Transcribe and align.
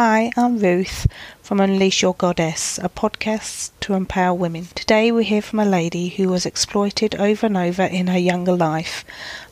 Hi, 0.00 0.30
I'm 0.36 0.60
Ruth 0.60 1.08
from 1.42 1.58
Unleash 1.58 2.02
Your 2.02 2.14
Goddess, 2.14 2.78
a 2.78 2.88
podcast 2.88 3.72
to 3.80 3.94
empower 3.94 4.32
women. 4.32 4.68
Today 4.76 5.10
we 5.10 5.24
hear 5.24 5.42
from 5.42 5.58
a 5.58 5.64
lady 5.64 6.06
who 6.10 6.28
was 6.28 6.46
exploited 6.46 7.16
over 7.16 7.46
and 7.46 7.56
over 7.56 7.82
in 7.82 8.06
her 8.06 8.16
younger 8.16 8.52
life 8.52 9.04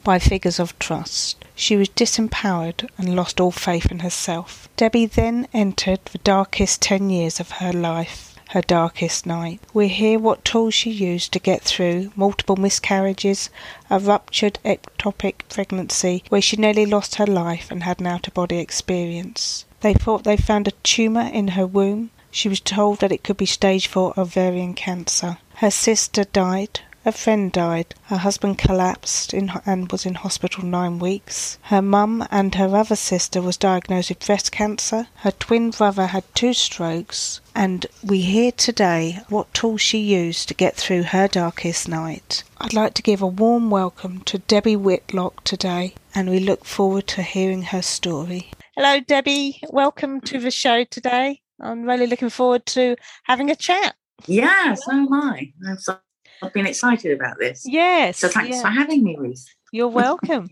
by 0.04 0.20
figures 0.20 0.60
of 0.60 0.78
trust. 0.78 1.44
She 1.56 1.74
was 1.74 1.88
disempowered 1.88 2.88
and 2.96 3.16
lost 3.16 3.40
all 3.40 3.50
faith 3.50 3.90
in 3.90 3.98
herself. 3.98 4.68
Debby 4.76 5.06
then 5.06 5.48
entered 5.52 5.98
the 6.04 6.18
darkest 6.18 6.80
10 6.80 7.10
years 7.10 7.40
of 7.40 7.50
her 7.58 7.72
life 7.72 8.38
her 8.50 8.62
darkest 8.62 9.26
night. 9.26 9.58
We 9.74 9.88
hear 9.88 10.20
what 10.20 10.44
tools 10.44 10.74
she 10.74 10.92
used 10.92 11.32
to 11.32 11.40
get 11.40 11.62
through 11.62 12.12
multiple 12.14 12.54
miscarriages, 12.54 13.50
a 13.90 13.98
ruptured 13.98 14.60
ectopic 14.64 15.48
pregnancy 15.48 16.22
where 16.28 16.40
she 16.40 16.56
nearly 16.56 16.86
lost 16.86 17.16
her 17.16 17.26
life 17.26 17.72
and 17.72 17.82
had 17.82 17.98
an 17.98 18.06
out 18.06 18.28
of 18.28 18.34
body 18.34 18.60
experience. 18.60 19.64
They 19.80 19.94
thought 19.94 20.24
they 20.24 20.36
found 20.36 20.66
a 20.66 20.72
tumour 20.82 21.28
in 21.32 21.48
her 21.48 21.66
womb. 21.66 22.10
She 22.30 22.48
was 22.48 22.60
told 22.60 23.00
that 23.00 23.12
it 23.12 23.22
could 23.22 23.36
be 23.36 23.46
stage 23.46 23.86
4 23.86 24.14
ovarian 24.18 24.74
cancer. 24.74 25.38
Her 25.56 25.70
sister 25.70 26.24
died. 26.24 26.80
A 27.04 27.12
friend 27.12 27.52
died. 27.52 27.94
Her 28.06 28.16
husband 28.16 28.58
collapsed 28.58 29.32
in, 29.32 29.52
and 29.64 29.92
was 29.92 30.04
in 30.04 30.14
hospital 30.14 30.64
nine 30.64 30.98
weeks. 30.98 31.56
Her 31.62 31.80
mum 31.80 32.26
and 32.32 32.54
her 32.56 32.74
other 32.74 32.96
sister 32.96 33.40
was 33.40 33.56
diagnosed 33.56 34.08
with 34.08 34.26
breast 34.26 34.50
cancer. 34.50 35.06
Her 35.16 35.30
twin 35.30 35.70
brother 35.70 36.06
had 36.06 36.24
two 36.34 36.52
strokes. 36.52 37.40
And 37.54 37.86
we 38.02 38.22
hear 38.22 38.50
today 38.50 39.20
what 39.28 39.54
tools 39.54 39.82
she 39.82 39.98
used 39.98 40.48
to 40.48 40.54
get 40.54 40.74
through 40.74 41.04
her 41.04 41.28
darkest 41.28 41.88
night. 41.88 42.42
I'd 42.58 42.74
like 42.74 42.94
to 42.94 43.02
give 43.02 43.22
a 43.22 43.26
warm 43.26 43.70
welcome 43.70 44.22
to 44.22 44.38
Debby 44.38 44.74
Whitlock 44.74 45.44
today, 45.44 45.94
and 46.12 46.28
we 46.28 46.40
look 46.40 46.64
forward 46.64 47.06
to 47.08 47.22
hearing 47.22 47.62
her 47.62 47.82
story. 47.82 48.50
Hello, 48.78 49.00
Debby. 49.00 49.58
Welcome 49.70 50.20
to 50.20 50.38
the 50.38 50.50
show 50.50 50.84
today. 50.84 51.40
I'm 51.58 51.84
really 51.84 52.06
looking 52.06 52.28
forward 52.28 52.66
to 52.66 52.96
having 53.24 53.50
a 53.50 53.56
chat. 53.56 53.94
Yeah, 54.26 54.74
so 54.74 54.92
am 54.92 55.10
I. 55.14 55.50
I'm 55.66 55.78
so 55.78 55.96
I've 56.42 56.52
been 56.52 56.66
excited 56.66 57.18
about 57.18 57.38
this. 57.38 57.62
Yes. 57.64 58.18
So 58.18 58.28
thanks 58.28 58.56
yeah. 58.56 58.60
for 58.60 58.68
having 58.68 59.02
me, 59.02 59.16
Ruth. 59.18 59.46
You're 59.72 59.88
welcome. 59.88 60.50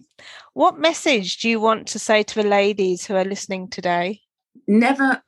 what 0.55 0.79
message 0.79 1.37
do 1.37 1.51
you 1.51 1.61
want 1.61 1.87
to 1.89 1.99
say 1.99 2.23
to 2.23 2.35
the 2.43 2.49
ladies 2.49 3.05
who 3.05 3.15
are 3.15 3.27
listening 3.27 3.69
today? 3.69 4.23
Never 4.67 5.23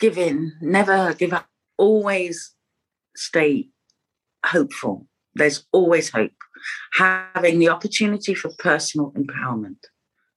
give 0.00 0.18
in, 0.18 0.54
never 0.60 1.14
give 1.14 1.32
up. 1.32 1.46
Always 1.78 2.52
stay 3.14 3.68
hopeful. 4.44 5.06
There's 5.36 5.64
always 5.70 6.10
hope. 6.10 6.32
Having 6.94 7.60
the 7.60 7.68
opportunity 7.68 8.34
for 8.34 8.50
personal 8.58 9.12
empowerment, 9.12 9.84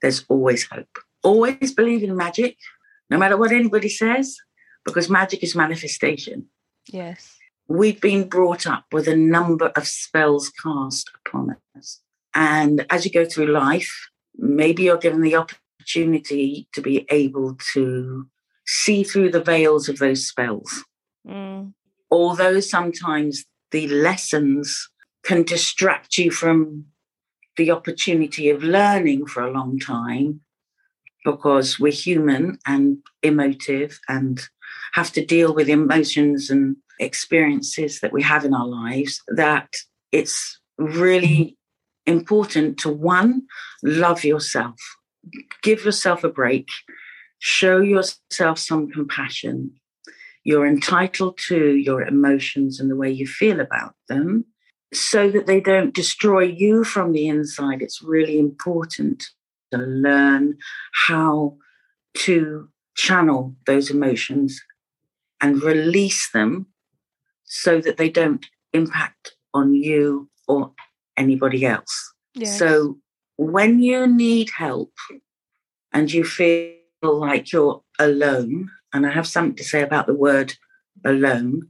there's 0.04 0.26
always 0.30 0.68
hope. 0.68 1.00
Always 1.24 1.74
believe 1.74 2.04
in 2.04 2.16
magic, 2.16 2.58
no 3.10 3.18
matter 3.18 3.38
what 3.38 3.52
anybody 3.52 3.90
says, 3.90 4.38
because 4.86 5.10
magic 5.10 5.44
is 5.44 5.56
manifestation. 5.56 6.48
Yes 6.88 7.38
we've 7.68 8.00
been 8.00 8.28
brought 8.28 8.66
up 8.66 8.86
with 8.92 9.08
a 9.08 9.16
number 9.16 9.68
of 9.76 9.88
spells 9.88 10.50
cast 10.50 11.10
upon 11.26 11.58
us. 11.78 12.02
And 12.34 12.86
as 12.90 13.06
you 13.06 13.12
go 13.12 13.26
through 13.26 13.48
life, 13.48 13.92
maybe 14.38 14.84
you're 14.84 14.98
given 14.98 15.22
the 15.22 15.36
opportunity 15.36 16.68
to 16.74 16.82
be 16.82 17.06
able 17.10 17.58
to 17.74 18.28
see 18.66 19.04
through 19.04 19.32
the 19.32 19.42
veils 19.42 19.90
of 19.90 20.00
those 20.00 20.28
spells. 20.28 20.84
Mm. 21.28 21.74
Although 22.12 22.60
sometimes 22.60 23.46
the 23.72 23.88
lessons 23.88 24.90
can 25.24 25.44
distract 25.44 26.18
you 26.18 26.32
from 26.32 26.86
the 27.58 27.72
opportunity 27.72 28.50
of 28.50 28.64
learning 28.64 29.26
for 29.26 29.42
a 29.42 29.52
long 29.52 29.80
time 29.80 30.42
because 31.28 31.78
we're 31.78 31.92
human 31.92 32.58
and 32.66 33.00
emotive 33.22 34.00
and 34.08 34.40
have 34.94 35.12
to 35.12 35.26
deal 35.26 35.54
with 35.54 35.68
emotions 35.68 36.50
and 36.50 36.78
experiences 37.02 38.00
that 38.00 38.14
we 38.14 38.24
have 38.24 38.46
in 38.46 38.54
our 38.54 38.66
lives 38.66 39.22
that 39.28 39.68
it's 40.14 40.62
really 40.78 41.58
important 42.06 42.78
to 42.78 42.88
one, 42.90 43.42
love 43.84 44.24
yourself, 44.24 44.80
give 45.64 45.84
yourself 45.84 46.24
a 46.24 46.30
break, 46.30 46.70
show 47.40 47.82
yourself 47.82 48.58
some 48.58 48.90
compassion. 48.90 49.70
You're 50.46 50.66
entitled 50.66 51.38
to 51.50 51.76
your 51.76 52.04
emotions 52.04 52.80
and 52.80 52.90
the 52.90 52.96
way 52.96 53.12
you 53.12 53.28
feel 53.28 53.60
about 53.60 53.96
them 54.08 54.46
so 54.94 55.30
that 55.30 55.46
they 55.46 55.60
don't 55.60 55.94
destroy 55.94 56.44
you 56.44 56.86
from 56.86 57.12
the 57.12 57.28
inside. 57.28 57.82
It's 57.82 58.02
really 58.02 58.40
important 58.40 59.26
to 59.72 59.78
learn 59.78 60.58
how 61.08 61.58
to 62.16 62.70
channel 62.96 63.56
those 63.66 63.90
emotions 63.90 64.62
and 65.42 65.62
release 65.62 66.30
them 66.32 66.68
so 67.44 67.80
that 67.80 67.98
they 67.98 68.10
don't 68.10 68.46
impact 68.74 69.36
on 69.54 69.74
you 69.74 70.30
or 70.48 70.74
anybody 71.16 71.66
else. 71.66 72.14
Yes. 72.34 72.58
So 72.58 72.98
when 73.38 73.80
you 73.80 74.08
need 74.08 74.50
help 74.56 74.94
and 75.94 76.12
you 76.12 76.24
feel 76.24 76.74
like 77.04 77.52
you're 77.52 77.84
alone, 78.00 78.70
and 78.94 79.06
I 79.06 79.12
have 79.12 79.28
something 79.28 79.56
to 79.56 79.64
say 79.64 79.82
about 79.82 80.08
the 80.08 80.14
word 80.14 80.56
alone, 81.06 81.70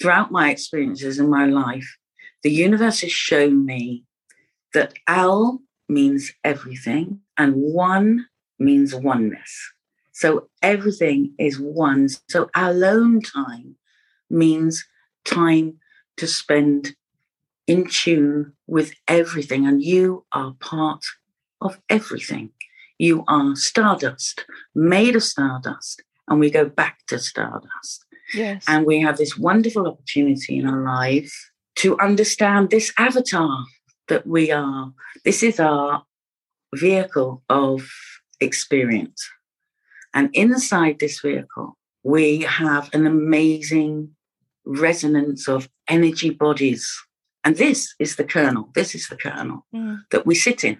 throughout 0.00 0.30
my 0.30 0.50
experiences 0.50 1.18
in 1.18 1.28
my 1.28 1.46
life, 1.46 1.96
the 2.42 2.50
universe 2.50 3.00
has 3.00 3.12
shown 3.12 3.66
me 3.66 4.04
that 4.72 4.94
Al 5.06 5.60
means 5.90 6.32
everything 6.44 7.20
and 7.36 7.54
one 7.56 8.26
means 8.58 8.94
oneness. 8.94 9.72
So 10.12 10.48
everything 10.62 11.34
is 11.38 11.58
one. 11.58 12.08
So 12.28 12.48
alone 12.54 13.20
time 13.20 13.76
means 14.30 14.86
time 15.24 15.78
to 16.18 16.26
spend 16.26 16.94
in 17.66 17.86
tune 17.86 18.52
with 18.66 18.92
everything, 19.06 19.66
and 19.66 19.82
you 19.82 20.26
are 20.32 20.54
part 20.60 21.04
of 21.60 21.80
everything. 21.88 22.50
You 22.98 23.24
are 23.28 23.54
stardust, 23.54 24.44
made 24.74 25.16
of 25.16 25.22
stardust, 25.22 26.02
and 26.28 26.40
we 26.40 26.50
go 26.50 26.64
back 26.66 26.98
to 27.08 27.18
stardust. 27.18 28.04
Yes. 28.34 28.64
And 28.68 28.86
we 28.86 29.00
have 29.00 29.16
this 29.16 29.38
wonderful 29.38 29.86
opportunity 29.86 30.58
in 30.58 30.66
our 30.66 30.82
life 30.82 31.32
to 31.76 31.98
understand 31.98 32.70
this 32.70 32.92
avatar 32.98 33.64
that 34.10 34.26
we 34.26 34.52
are. 34.52 34.92
This 35.24 35.42
is 35.42 35.58
our 35.58 36.04
vehicle 36.74 37.42
of 37.48 37.88
experience. 38.40 39.28
And 40.12 40.28
inside 40.34 40.98
this 40.98 41.20
vehicle, 41.20 41.78
we 42.02 42.42
have 42.42 42.90
an 42.92 43.06
amazing 43.06 44.10
resonance 44.66 45.48
of 45.48 45.68
energy 45.88 46.30
bodies. 46.30 46.86
And 47.44 47.56
this 47.56 47.94
is 47.98 48.16
the 48.16 48.24
kernel, 48.24 48.68
this 48.74 48.94
is 48.94 49.08
the 49.08 49.16
kernel 49.16 49.64
mm. 49.74 50.00
that 50.10 50.26
we 50.26 50.34
sit 50.34 50.64
in. 50.64 50.78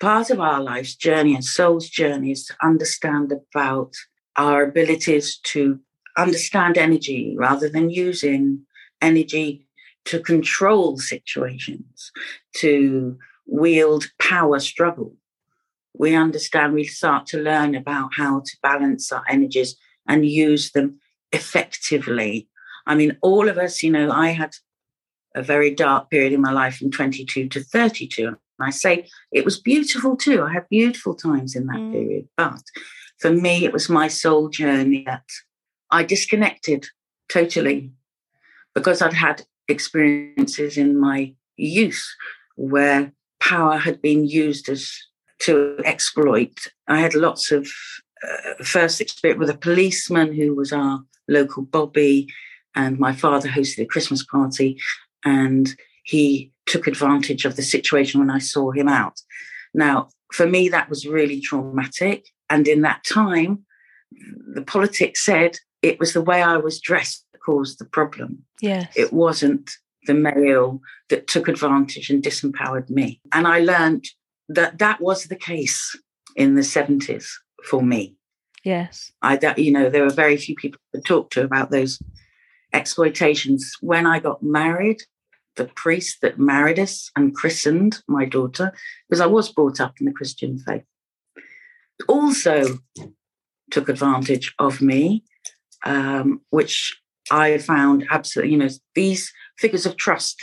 Part 0.00 0.30
of 0.30 0.40
our 0.40 0.60
life's 0.62 0.94
journey 0.94 1.34
and 1.34 1.44
soul's 1.44 1.88
journey 1.88 2.30
is 2.30 2.46
to 2.46 2.54
understand 2.62 3.32
about 3.32 3.92
our 4.36 4.62
abilities 4.62 5.38
to 5.52 5.80
understand 6.16 6.78
energy 6.78 7.34
rather 7.36 7.68
than 7.68 7.90
using 7.90 8.66
energy 9.00 9.66
to 10.06 10.20
control 10.20 10.98
situations, 10.98 12.12
to 12.56 13.18
wield 13.46 14.10
power 14.18 14.60
struggle. 14.60 15.14
We 15.96 16.14
understand, 16.14 16.74
we 16.74 16.84
start 16.84 17.26
to 17.28 17.38
learn 17.38 17.74
about 17.74 18.10
how 18.16 18.40
to 18.40 18.56
balance 18.62 19.12
our 19.12 19.24
energies 19.28 19.76
and 20.08 20.26
use 20.26 20.72
them 20.72 20.98
effectively 21.32 22.48
I 22.86 22.94
mean, 22.94 23.16
all 23.22 23.48
of 23.48 23.58
us, 23.58 23.82
you 23.82 23.90
know, 23.90 24.10
I 24.10 24.28
had 24.28 24.54
a 25.34 25.42
very 25.42 25.74
dark 25.74 26.10
period 26.10 26.32
in 26.32 26.40
my 26.40 26.52
life 26.52 26.76
from 26.76 26.90
22 26.90 27.48
to 27.48 27.60
32. 27.60 28.28
And 28.28 28.36
I 28.60 28.70
say 28.70 29.08
it 29.32 29.44
was 29.44 29.60
beautiful 29.60 30.16
too. 30.16 30.42
I 30.42 30.52
had 30.52 30.68
beautiful 30.68 31.14
times 31.14 31.56
in 31.56 31.66
that 31.66 31.76
mm. 31.76 31.92
period. 31.92 32.28
But 32.36 32.62
for 33.18 33.30
me, 33.30 33.64
it 33.64 33.72
was 33.72 33.88
my 33.88 34.08
soul 34.08 34.48
journey 34.48 35.02
that 35.06 35.24
I 35.90 36.04
disconnected 36.04 36.86
totally 37.28 37.92
because 38.74 39.02
I'd 39.02 39.12
had 39.12 39.42
experiences 39.68 40.76
in 40.76 40.98
my 40.98 41.34
youth 41.56 42.04
where 42.56 43.12
power 43.40 43.78
had 43.78 44.00
been 44.00 44.24
used 44.26 44.68
as 44.68 44.90
to 45.40 45.78
exploit. 45.84 46.56
I 46.88 47.00
had 47.00 47.14
lots 47.14 47.50
of 47.50 47.68
uh, 48.22 48.64
first 48.64 49.00
experience 49.00 49.38
with 49.38 49.50
a 49.50 49.58
policeman 49.58 50.32
who 50.32 50.54
was 50.54 50.72
our 50.72 51.02
local 51.28 51.62
Bobby 51.62 52.28
and 52.74 52.98
my 52.98 53.12
father 53.12 53.48
hosted 53.48 53.82
a 53.82 53.86
Christmas 53.86 54.24
party 54.24 54.78
and 55.24 55.74
he 56.04 56.52
took 56.66 56.86
advantage 56.86 57.44
of 57.44 57.56
the 57.56 57.62
situation 57.62 58.20
when 58.20 58.30
I 58.30 58.38
saw 58.38 58.70
him 58.70 58.88
out. 58.88 59.20
Now, 59.74 60.08
for 60.32 60.46
me, 60.46 60.68
that 60.68 60.88
was 60.88 61.06
really 61.06 61.40
traumatic. 61.40 62.26
And 62.50 62.66
in 62.66 62.82
that 62.82 63.04
time, 63.04 63.64
the 64.54 64.62
politics 64.62 65.24
said 65.24 65.58
it 65.82 65.98
was 65.98 66.12
the 66.12 66.22
way 66.22 66.42
I 66.42 66.56
was 66.56 66.80
dressed 66.80 67.24
caused 67.44 67.78
the 67.78 67.84
problem. 67.84 68.44
Yes. 68.60 68.92
It 68.96 69.12
wasn't 69.12 69.70
the 70.06 70.14
male 70.14 70.80
that 71.08 71.26
took 71.26 71.48
advantage 71.48 72.10
and 72.10 72.22
disempowered 72.22 72.90
me. 72.90 73.20
And 73.32 73.46
I 73.46 73.60
learned 73.60 74.04
that 74.48 74.78
that 74.78 75.00
was 75.00 75.24
the 75.24 75.36
case 75.36 75.98
in 76.36 76.54
the 76.54 76.62
70s 76.62 77.26
for 77.64 77.82
me. 77.82 78.16
Yes. 78.64 79.12
I, 79.22 79.36
don't- 79.36 79.58
you 79.58 79.72
know, 79.72 79.88
there 79.88 80.04
were 80.04 80.10
very 80.10 80.36
few 80.36 80.54
people 80.56 80.80
to 80.94 81.00
talk 81.00 81.30
to 81.30 81.42
about 81.42 81.70
those 81.70 81.98
exploitations. 82.72 83.72
When 83.80 84.06
I 84.06 84.18
got 84.20 84.42
married, 84.42 85.02
the 85.56 85.66
priest 85.66 86.18
that 86.22 86.38
married 86.38 86.78
us 86.78 87.10
and 87.16 87.34
christened 87.34 88.02
my 88.08 88.24
daughter, 88.24 88.72
because 89.08 89.20
I 89.20 89.26
was 89.26 89.52
brought 89.52 89.80
up 89.80 89.94
in 90.00 90.06
the 90.06 90.12
Christian 90.12 90.58
faith, 90.58 90.82
also 92.08 92.78
took 93.70 93.88
advantage 93.88 94.54
of 94.58 94.80
me, 94.82 95.24
um, 95.84 96.40
which 96.50 97.00
I 97.30 97.58
found 97.58 98.06
absolutely, 98.10 98.52
you 98.52 98.58
know, 98.58 98.68
these 98.94 99.32
figures 99.58 99.86
of 99.86 99.96
trust 99.96 100.36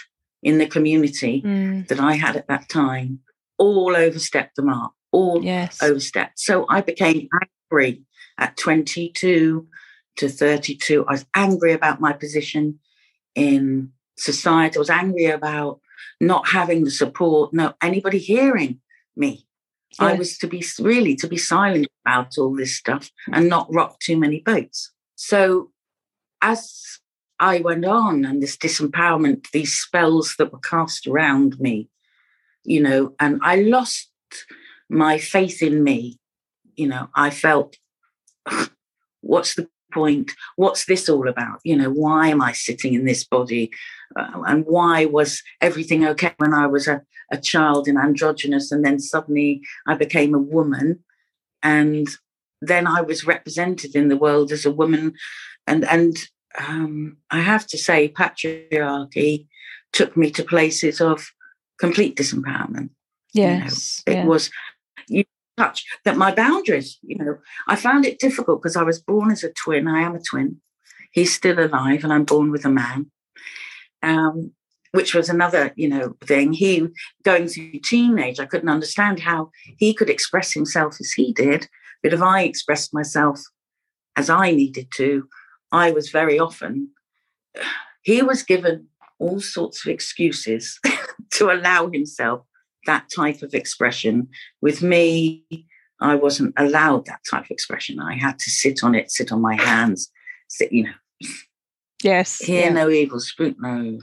in 0.43 0.57
the 0.57 0.65
community 0.67 1.41
Mm, 1.45 1.87
that 1.87 1.99
I 1.99 2.15
had 2.15 2.35
at 2.35 2.47
that 2.47 2.69
time 2.69 3.19
all 3.57 3.95
overstepped 3.95 4.55
the 4.55 4.63
mark, 4.63 4.91
all 5.11 5.43
yes. 5.43 5.81
overstepped. 5.81 6.39
So 6.39 6.65
I 6.69 6.81
became 6.81 7.29
angry 7.71 8.01
at 8.37 8.57
22 8.57 9.67
to 10.17 10.29
32. 10.29 11.05
I 11.07 11.11
was 11.11 11.25
angry 11.35 11.73
about 11.73 12.01
my 12.01 12.13
position 12.13 12.79
in 13.35 13.91
society. 14.17 14.77
I 14.77 14.79
was 14.79 14.89
angry 14.89 15.25
about 15.25 15.79
not 16.19 16.47
having 16.47 16.83
the 16.83 16.91
support, 16.91 17.53
no 17.53 17.73
anybody 17.81 18.17
hearing 18.17 18.79
me. 19.15 19.45
I 19.99 20.13
was 20.13 20.37
to 20.37 20.47
be 20.47 20.63
really 20.79 21.15
to 21.17 21.27
be 21.27 21.37
silent 21.37 21.87
about 22.05 22.37
all 22.37 22.55
this 22.55 22.77
stuff 22.77 23.11
and 23.33 23.49
not 23.49 23.67
rock 23.73 23.99
too 23.99 24.17
many 24.17 24.39
boats. 24.39 24.91
So 25.15 25.70
as 26.41 26.99
I 27.39 27.59
went 27.59 27.85
on 27.85 28.25
and 28.25 28.41
this 28.41 28.57
disempowerment, 28.57 29.49
these 29.51 29.73
spells 29.73 30.35
that 30.37 30.51
were 30.51 30.59
cast 30.59 31.07
around 31.07 31.59
me, 31.59 31.89
you 32.63 32.81
know, 32.81 33.15
and 33.19 33.39
I 33.43 33.55
lost 33.55 34.11
my 34.89 35.17
faith 35.17 35.61
in 35.61 35.83
me. 35.83 36.19
You 36.75 36.87
know, 36.87 37.09
I 37.15 37.29
felt, 37.29 37.77
what's 39.21 39.55
the 39.55 39.67
point? 39.91 40.31
What's 40.55 40.85
this 40.85 41.09
all 41.09 41.27
about? 41.27 41.59
You 41.63 41.75
know, 41.75 41.89
why 41.89 42.27
am 42.27 42.41
I 42.41 42.53
sitting 42.53 42.93
in 42.93 43.05
this 43.05 43.23
body? 43.23 43.71
Uh, 44.15 44.41
and 44.45 44.65
why 44.65 45.05
was 45.05 45.41
everything 45.61 46.05
okay 46.07 46.33
when 46.37 46.53
I 46.53 46.67
was 46.67 46.87
a, 46.87 47.01
a 47.31 47.37
child 47.39 47.87
and 47.87 47.97
androgynous? 47.97 48.71
And 48.71 48.85
then 48.85 48.99
suddenly 48.99 49.61
I 49.87 49.95
became 49.95 50.33
a 50.33 50.39
woman. 50.39 51.03
And 51.63 52.07
then 52.61 52.87
I 52.87 53.01
was 53.01 53.25
represented 53.25 53.95
in 53.95 54.07
the 54.07 54.17
world 54.17 54.51
as 54.51 54.65
a 54.65 54.71
woman. 54.71 55.13
And, 55.67 55.85
and 55.85 56.17
um, 56.57 57.17
I 57.29 57.39
have 57.39 57.67
to 57.67 57.77
say, 57.77 58.09
patriarchy 58.09 59.47
took 59.93 60.15
me 60.15 60.31
to 60.31 60.43
places 60.43 61.01
of 61.01 61.31
complete 61.79 62.15
disempowerment 62.15 62.89
yes. 63.33 64.01
it 64.05 64.13
yeah. 64.13 64.25
was 64.25 64.49
you 65.07 65.23
touch 65.57 65.85
that 66.05 66.17
my 66.17 66.33
boundaries 66.33 66.97
you 67.01 67.17
know 67.17 67.37
i 67.67 67.75
found 67.75 68.05
it 68.05 68.19
difficult 68.19 68.61
because 68.61 68.75
i 68.75 68.83
was 68.83 68.99
born 68.99 69.31
as 69.31 69.43
a 69.43 69.51
twin 69.53 69.87
i 69.87 70.01
am 70.01 70.15
a 70.15 70.21
twin 70.21 70.61
he's 71.11 71.33
still 71.33 71.59
alive 71.59 72.03
and 72.03 72.13
i'm 72.13 72.23
born 72.23 72.51
with 72.51 72.65
a 72.65 72.69
man 72.69 73.09
um, 74.03 74.51
which 74.93 75.13
was 75.13 75.29
another 75.29 75.71
you 75.75 75.87
know 75.87 76.15
thing 76.23 76.53
he 76.53 76.87
going 77.23 77.47
through 77.47 77.79
teenage 77.83 78.39
i 78.39 78.45
couldn't 78.45 78.69
understand 78.69 79.19
how 79.19 79.49
he 79.77 79.93
could 79.93 80.09
express 80.09 80.53
himself 80.53 80.97
as 80.99 81.11
he 81.11 81.33
did 81.33 81.67
but 82.03 82.13
if 82.13 82.21
i 82.21 82.43
expressed 82.43 82.93
myself 82.93 83.39
as 84.15 84.29
i 84.29 84.51
needed 84.51 84.87
to 84.93 85.27
i 85.71 85.91
was 85.91 86.09
very 86.09 86.39
often 86.39 86.89
he 88.03 88.21
was 88.21 88.43
given 88.43 88.87
all 89.19 89.39
sorts 89.39 89.85
of 89.85 89.91
excuses 89.91 90.79
to 91.31 91.51
allow 91.51 91.89
himself 91.89 92.45
that 92.85 93.07
type 93.15 93.41
of 93.41 93.53
expression. 93.53 94.27
With 94.61 94.81
me, 94.81 95.45
I 95.99 96.15
wasn't 96.15 96.53
allowed 96.57 97.05
that 97.05 97.21
type 97.29 97.45
of 97.45 97.51
expression. 97.51 97.99
I 97.99 98.15
had 98.15 98.39
to 98.39 98.49
sit 98.49 98.83
on 98.83 98.95
it, 98.95 99.11
sit 99.11 99.31
on 99.31 99.41
my 99.41 99.55
hands, 99.55 100.11
sit, 100.49 100.71
you 100.71 100.85
know, 100.85 101.29
Yes. 102.03 102.39
hear 102.39 102.65
yeah. 102.65 102.73
no 102.73 102.89
evil, 102.89 103.19
speak 103.19 103.55
no, 103.59 103.99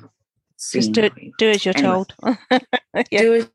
Just 0.73 0.93
do, 0.93 1.11
do 1.39 1.51
as 1.51 1.65
you're 1.65 1.77
Anyway. 1.77 1.93
told. 1.93 2.15
yeah. 3.11 3.21
Do 3.23 3.35
as 3.35 3.51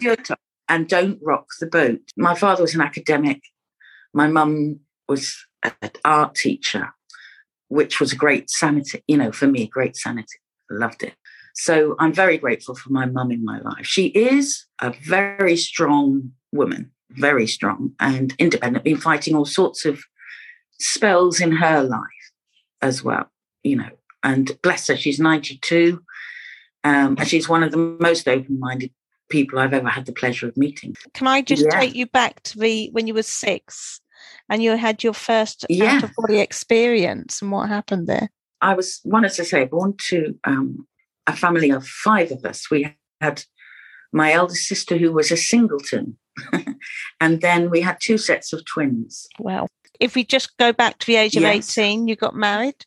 you're 0.00 0.16
told 0.16 0.38
and 0.68 0.88
don't 0.88 1.18
rock 1.22 1.46
the 1.60 1.66
boat. 1.66 2.00
My 2.16 2.34
father 2.34 2.62
was 2.62 2.74
an 2.74 2.80
academic. 2.80 3.42
My 4.16 4.28
mum 4.28 4.80
was 5.10 5.36
an 5.62 5.90
art 6.02 6.34
teacher, 6.34 6.88
which 7.68 8.00
was 8.00 8.12
a 8.14 8.16
great 8.16 8.48
sanity, 8.48 9.04
you 9.06 9.18
know, 9.18 9.30
for 9.30 9.46
me, 9.46 9.66
great 9.66 9.94
sanity. 9.94 10.38
Loved 10.70 11.02
it. 11.02 11.12
So 11.54 11.96
I'm 11.98 12.14
very 12.14 12.38
grateful 12.38 12.74
for 12.74 12.88
my 12.88 13.04
mum 13.04 13.30
in 13.30 13.44
my 13.44 13.60
life. 13.60 13.84
She 13.84 14.06
is 14.06 14.64
a 14.80 14.94
very 15.04 15.54
strong 15.58 16.32
woman, 16.50 16.92
very 17.10 17.46
strong 17.46 17.92
and 18.00 18.34
independent, 18.38 18.84
been 18.86 18.96
fighting 18.96 19.36
all 19.36 19.44
sorts 19.44 19.84
of 19.84 20.02
spells 20.80 21.38
in 21.38 21.52
her 21.52 21.82
life 21.82 22.30
as 22.80 23.04
well, 23.04 23.30
you 23.64 23.76
know. 23.76 23.90
And 24.22 24.50
bless 24.62 24.88
her, 24.88 24.96
she's 24.96 25.20
92. 25.20 26.00
Um, 26.84 27.16
and 27.18 27.28
she's 27.28 27.50
one 27.50 27.62
of 27.62 27.70
the 27.70 27.96
most 28.00 28.26
open 28.26 28.58
minded 28.58 28.92
people 29.28 29.58
I've 29.58 29.74
ever 29.74 29.90
had 29.90 30.06
the 30.06 30.12
pleasure 30.12 30.48
of 30.48 30.56
meeting. 30.56 30.94
Can 31.12 31.26
I 31.26 31.42
just 31.42 31.64
Yeah. 31.64 31.80
take 31.80 31.94
you 31.94 32.06
back 32.06 32.42
to 32.44 32.58
the 32.58 32.88
when 32.92 33.06
you 33.06 33.12
were 33.12 33.22
six 33.22 34.00
and 34.50 34.62
you 34.62 34.76
had 34.76 35.02
your 35.04 35.14
first 35.14 35.64
Yeah. 35.68 35.96
out 35.96 36.02
of 36.04 36.10
body 36.16 36.38
experience 36.40 37.42
and 37.42 37.50
what 37.52 37.68
happened 37.68 38.06
there? 38.06 38.30
I 38.60 38.74
was, 38.74 39.00
wanted 39.04 39.32
to 39.32 39.44
say, 39.44 39.64
born 39.64 39.94
to 40.08 40.34
um, 40.44 40.86
a 41.26 41.36
family 41.36 41.70
of 41.70 41.86
five 41.86 42.30
of 42.32 42.44
us. 42.44 42.70
We 42.70 42.94
had 43.20 43.44
my 44.12 44.32
eldest 44.32 44.66
sister 44.66 44.96
who 44.96 45.12
was 45.12 45.30
a 45.30 45.36
singleton, 45.36 46.16
and 47.20 47.40
then 47.40 47.70
we 47.70 47.80
had 47.80 47.98
two 48.00 48.18
sets 48.18 48.52
of 48.52 48.64
twins. 48.64 49.26
Well, 49.38 49.68
if 50.00 50.14
we 50.14 50.24
just 50.24 50.56
go 50.58 50.72
back 50.72 50.98
to 50.98 51.06
the 51.06 51.16
age 51.16 51.36
of 51.36 51.42
Yes. 51.42 51.76
18, 51.78 52.08
you 52.08 52.16
got 52.16 52.34
married. 52.34 52.84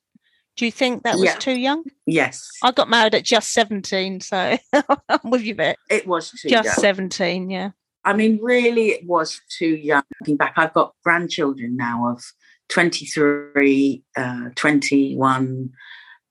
Do 0.58 0.66
you 0.66 0.72
think 0.72 1.04
that 1.04 1.16
was 1.16 1.24
Yeah. 1.26 1.36
too 1.36 1.58
young? 1.60 1.84
Yes, 2.06 2.48
I 2.64 2.72
got 2.72 2.90
married 2.90 3.16
at 3.16 3.24
just 3.24 3.54
17, 3.54 4.22
so 4.22 4.58
I'm 4.74 5.30
with 5.30 5.44
you 5.44 5.54
there. 5.56 5.76
it 5.90 6.06
was 6.08 6.32
too 6.32 6.50
Just 6.50 6.66
young. 6.66 6.76
17, 6.76 7.50
yeah. 7.50 7.72
I 8.06 8.14
mean, 8.14 8.40
really, 8.42 8.90
it 8.90 9.06
was 9.06 9.42
too 9.58 9.76
young. 9.76 10.04
Looking 10.22 10.38
back, 10.38 10.54
I've 10.58 10.74
got 10.74 10.94
grandchildren 11.04 11.76
now 11.78 12.08
of 12.10 12.24
23, 12.70 14.04
uh, 14.18 14.50
21, 14.56 15.70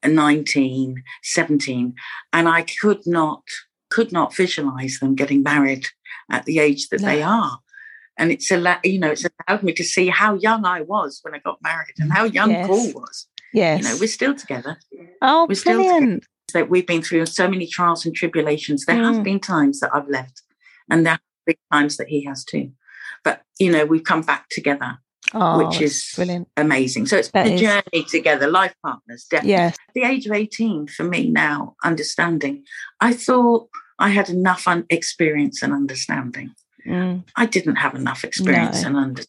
19, 0.06 1.02
17, 1.22 1.94
and 2.32 2.48
I 2.48 2.62
could 2.80 3.06
not 3.06 3.42
could 3.90 4.12
not 4.12 4.34
visualize 4.36 4.98
them 5.00 5.14
getting 5.14 5.42
married 5.42 5.86
at 6.30 6.44
the 6.44 6.58
age 6.58 6.88
that 6.88 7.00
they 7.00 7.22
are. 7.22 7.58
And 8.18 8.30
it's 8.30 8.50
a 8.50 8.78
you 8.84 8.98
know, 8.98 9.10
it's 9.12 9.24
allowed 9.48 9.62
me 9.62 9.72
to 9.74 9.84
see 9.84 10.08
how 10.08 10.34
young 10.34 10.64
I 10.66 10.82
was 10.82 11.20
when 11.22 11.34
I 11.34 11.38
got 11.38 11.58
married 11.62 11.94
and 11.98 12.12
how 12.12 12.24
young 12.24 12.50
Yes. 12.50 12.66
Paul 12.66 12.92
was. 12.92 13.26
Yes. 13.54 13.82
You 13.82 13.88
know, 13.88 13.96
we're 13.98 14.08
still 14.08 14.34
together. 14.34 14.76
oh, 15.22 15.46
we're 15.48 15.54
still 15.54 15.78
together. 15.78 15.98
brilliant. 16.00 16.24
That 16.54 16.68
we've 16.70 16.86
been 16.86 17.02
through 17.02 17.26
so 17.26 17.48
many 17.48 17.66
trials 17.66 18.04
and 18.04 18.14
tribulations. 18.14 18.84
There 18.84 18.96
Mm. 18.96 19.14
have 19.14 19.22
been 19.22 19.40
times 19.40 19.80
that 19.80 19.90
I've 19.94 20.08
left, 20.08 20.42
and 20.90 21.06
there 21.06 21.18
times 21.72 21.96
that 21.96 22.08
he 22.08 22.24
has 22.24 22.44
too. 22.44 22.70
But 23.24 23.42
you 23.58 23.70
know, 23.72 23.84
we've 23.84 24.04
come 24.04 24.22
back 24.22 24.46
together, 24.50 24.98
Oh, 25.34 25.66
which 25.66 25.80
is 25.80 26.10
brilliant. 26.14 26.48
amazing. 26.56 27.06
So 27.06 27.16
it's 27.16 27.30
That 27.30 27.44
been 27.44 27.52
a 27.52 27.54
is. 27.56 27.60
journey 27.60 28.04
together, 28.08 28.48
life 28.48 28.74
partners. 28.84 29.26
Definitely. 29.30 29.50
Yes. 29.52 29.76
At 29.88 29.94
the 29.94 30.02
age 30.04 30.26
of 30.26 30.32
18, 30.32 30.86
for 30.88 31.04
me 31.04 31.28
now, 31.28 31.74
understanding, 31.84 32.64
I 33.00 33.12
thought 33.12 33.68
I 33.98 34.10
had 34.10 34.28
enough 34.30 34.66
un- 34.68 34.86
experience 34.90 35.62
and 35.62 35.72
understanding. 35.72 36.54
Mm, 36.86 37.24
I 37.36 37.46
didn't 37.46 37.76
have 37.76 37.94
enough 37.94 38.24
experience 38.24 38.82
No. 38.82 38.88
and 38.88 38.96
under. 38.96 39.22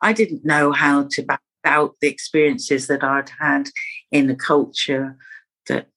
I 0.00 0.12
didn't 0.12 0.44
know 0.44 0.72
how 0.72 1.08
to 1.12 1.22
back 1.22 1.40
out 1.64 1.96
the 2.00 2.08
experiences 2.08 2.86
that 2.86 3.02
I'd 3.04 3.30
had 3.40 3.68
in 4.10 4.30
a 4.30 4.36
culture 4.36 5.16
that 5.68 5.88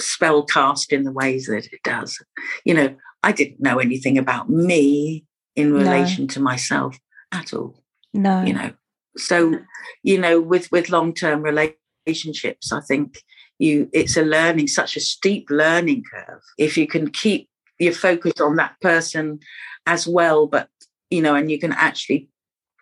spell 0.00 0.42
cast 0.44 0.92
in 0.92 1.04
the 1.04 1.12
ways 1.12 1.46
that 1.46 1.66
it 1.72 1.82
does. 1.84 2.18
You 2.64 2.74
know, 2.74 2.96
I 3.22 3.32
didn't 3.32 3.60
know 3.60 3.78
anything 3.78 4.18
about 4.18 4.48
me 4.50 5.24
in 5.56 5.70
No. 5.72 5.78
relation 5.78 6.26
to 6.28 6.40
myself 6.40 6.98
at 7.32 7.52
all 7.52 7.82
no. 8.14 8.42
you 8.44 8.52
know 8.54 8.70
so 9.16 9.54
you 10.02 10.18
know 10.18 10.40
with 10.40 10.70
with 10.72 10.88
long 10.90 11.12
term 11.14 11.42
relationships 11.42 12.72
i 12.72 12.80
think 12.80 13.18
you 13.58 13.88
it's 13.92 14.16
a 14.16 14.22
learning 14.22 14.66
such 14.66 14.96
a 14.96 15.00
steep 15.00 15.46
learning 15.50 16.02
curve 16.12 16.40
if 16.58 16.76
you 16.78 16.86
can 16.86 17.10
keep 17.10 17.48
your 17.78 17.92
focus 17.92 18.40
on 18.40 18.56
that 18.56 18.74
person 18.80 19.38
as 19.86 20.06
well 20.06 20.46
but 20.46 20.68
you 21.10 21.20
know 21.22 21.34
and 21.34 21.50
you 21.50 21.58
can 21.58 21.72
actually 21.72 22.28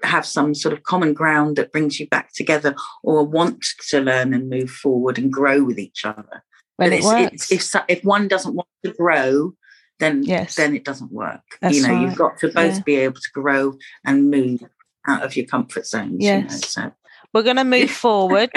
have 0.03 0.25
some 0.25 0.55
sort 0.55 0.73
of 0.73 0.83
common 0.85 1.13
ground 1.13 1.57
that 1.57 1.73
brings 1.73 2.01
you 2.01 2.07
back 2.09 2.33
together 2.33 2.75
or 3.03 3.25
want 3.25 3.65
to 3.89 4.01
learn 4.01 4.33
and 4.33 4.49
move 4.49 4.71
forward 4.71 5.19
and 5.19 5.33
grow 5.33 5.63
with 5.63 5.79
each 5.79 6.05
other 6.05 6.43
when 6.77 6.91
But 6.91 6.93
it 6.95 6.99
it's- 7.01 7.05
works. 7.13 7.51
it's- 7.53 7.75
if 7.89 7.99
if 7.99 8.05
one 8.05 8.27
doesn't 8.29 8.55
want 8.55 8.69
to 8.85 8.93
grow 8.93 9.53
then 10.01 10.23
Yes. 10.25 10.57
then 10.57 10.75
it 10.75 10.85
doesn't 10.85 11.13
work 11.13 11.43
That's 11.61 11.77
you 11.77 11.83
know 11.83 11.95
right. 11.95 12.03
you've 12.03 12.17
got 12.17 12.39
to 12.41 12.49
both 12.49 12.77
Yeah. 12.77 12.83
be 12.85 12.97
able 12.97 13.21
to 13.21 13.31
grow 13.33 13.75
and 14.05 14.31
move 14.31 14.63
out 15.07 15.23
of 15.23 15.37
your 15.37 15.47
comfort 15.47 15.87
zones 15.87 16.25
you 16.25 16.43
know, 16.43 16.49
so 16.49 16.93
We're 17.33 17.43
going 17.45 17.57
to 17.57 17.65
move 17.65 17.91
forward 18.07 18.51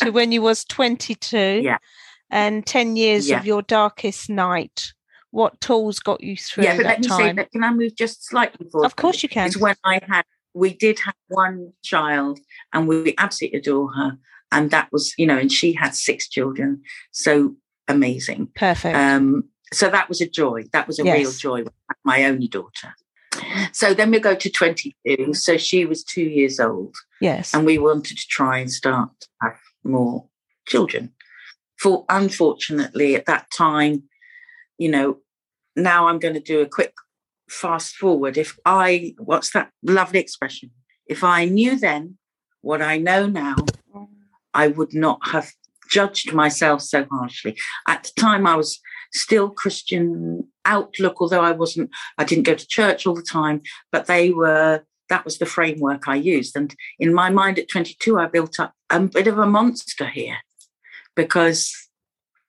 to 0.00 0.10
when 0.10 0.32
you 0.32 0.42
was 0.42 0.64
22 0.64 1.60
Yeah. 1.64 1.78
and 2.30 2.64
10 2.66 2.96
years 2.96 3.28
Yeah. 3.28 3.38
of 3.40 3.46
your 3.46 3.62
darkest 3.62 4.30
night. 4.30 4.92
What 5.30 5.60
tools 5.62 5.98
got 5.98 6.22
you 6.22 6.36
through 6.36 6.64
yeah 6.64 6.76
but 6.76 6.84
let 6.84 7.00
me 7.00 7.08
say 7.08 7.32
that 7.32 7.50
can 7.50 7.64
i 7.64 7.72
move 7.72 7.94
just 7.96 8.22
slightly 8.26 8.68
forward 8.70 8.84
Of 8.84 8.96
course 8.96 9.22
you 9.22 9.30
can. 9.30 9.46
it's 9.46 9.56
when 9.56 9.76
i 9.82 9.98
had 10.06 10.24
we 10.54 10.74
did 10.74 10.98
have 10.98 11.14
one 11.28 11.72
child 11.82 12.38
and 12.74 12.86
we 12.86 13.14
absolutely 13.16 13.58
adore 13.60 13.90
her. 13.94 14.18
And 14.54 14.70
that 14.70 14.92
was, 14.92 15.14
you 15.16 15.26
know, 15.26 15.38
and 15.38 15.50
she 15.50 15.72
had 15.72 15.94
six 15.94 16.28
children. 16.28 16.82
So 17.10 17.56
amazing. 17.88 18.48
Perfect. 18.54 18.94
Um, 18.94 19.44
so 19.72 19.88
that 19.90 20.08
was 20.08 20.20
a 20.20 20.28
joy. 20.28 20.64
That 20.72 20.86
was 20.86 20.98
a 20.98 21.04
Yes. 21.04 21.18
real 21.18 21.32
joy. 21.32 21.70
My 22.04 22.24
only 22.24 22.48
daughter. 22.48 22.94
So 23.72 23.94
then 23.94 24.10
we 24.10 24.20
go 24.20 24.34
to 24.34 24.50
22. 24.50 25.34
So 25.34 25.56
she 25.56 25.84
was 25.84 26.04
two 26.04 26.22
years 26.22 26.60
old 26.60 26.94
yes. 27.20 27.54
and 27.54 27.64
we 27.64 27.78
wanted 27.78 28.18
to 28.18 28.26
try 28.28 28.58
and 28.58 28.70
start 28.70 29.10
to 29.20 29.28
have 29.40 29.58
more 29.84 30.26
children. 30.66 31.12
For 31.78 32.04
unfortunately, 32.08 33.16
at 33.16 33.26
that 33.26 33.46
time, 33.56 34.04
you 34.78 34.90
know, 34.90 35.18
now 35.74 36.08
I'm 36.08 36.18
going 36.18 36.34
to 36.34 36.40
do 36.40 36.60
a 36.60 36.68
quick 36.68 36.92
fast 37.48 37.96
forward. 37.96 38.36
If 38.36 38.58
I, 38.64 39.14
what's 39.18 39.52
that 39.52 39.70
lovely 39.82 40.20
expression? 40.20 40.70
If 41.06 41.24
I 41.24 41.46
knew 41.46 41.78
then 41.78 42.18
what 42.60 42.82
I 42.82 42.98
know 42.98 43.26
now, 43.26 43.56
I 44.54 44.68
would 44.68 44.94
not 44.94 45.20
have 45.28 45.52
judged 45.88 46.32
myself 46.32 46.82
so 46.82 47.06
harshly. 47.10 47.56
At 47.88 48.04
the 48.04 48.20
time, 48.20 48.46
I 48.46 48.56
was 48.56 48.80
still 49.12 49.50
Christian 49.50 50.48
outlook, 50.64 51.20
although 51.20 51.42
I 51.42 51.52
wasn't, 51.52 51.90
I 52.18 52.24
didn't 52.24 52.44
go 52.44 52.54
to 52.54 52.66
church 52.66 53.06
all 53.06 53.14
the 53.14 53.22
time, 53.22 53.62
but 53.90 54.06
they 54.06 54.30
were, 54.30 54.82
that 55.08 55.24
was 55.24 55.38
the 55.38 55.46
framework 55.46 56.08
I 56.08 56.16
used. 56.16 56.56
And 56.56 56.74
in 56.98 57.12
my 57.12 57.30
mind 57.30 57.58
at 57.58 57.68
22, 57.68 58.18
I 58.18 58.26
built 58.26 58.58
up 58.58 58.72
a 58.90 59.00
bit 59.00 59.26
of 59.26 59.38
a 59.38 59.46
monster 59.46 60.06
here 60.06 60.38
because 61.14 61.72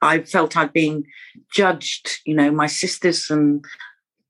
I 0.01 0.22
felt 0.22 0.55
I'd 0.58 0.74
been 0.74 1.05
judged. 1.51 2.20
You 2.25 2.36
know, 2.36 2.51
my 2.51 2.67
sisters 2.67 3.29
and 3.29 3.65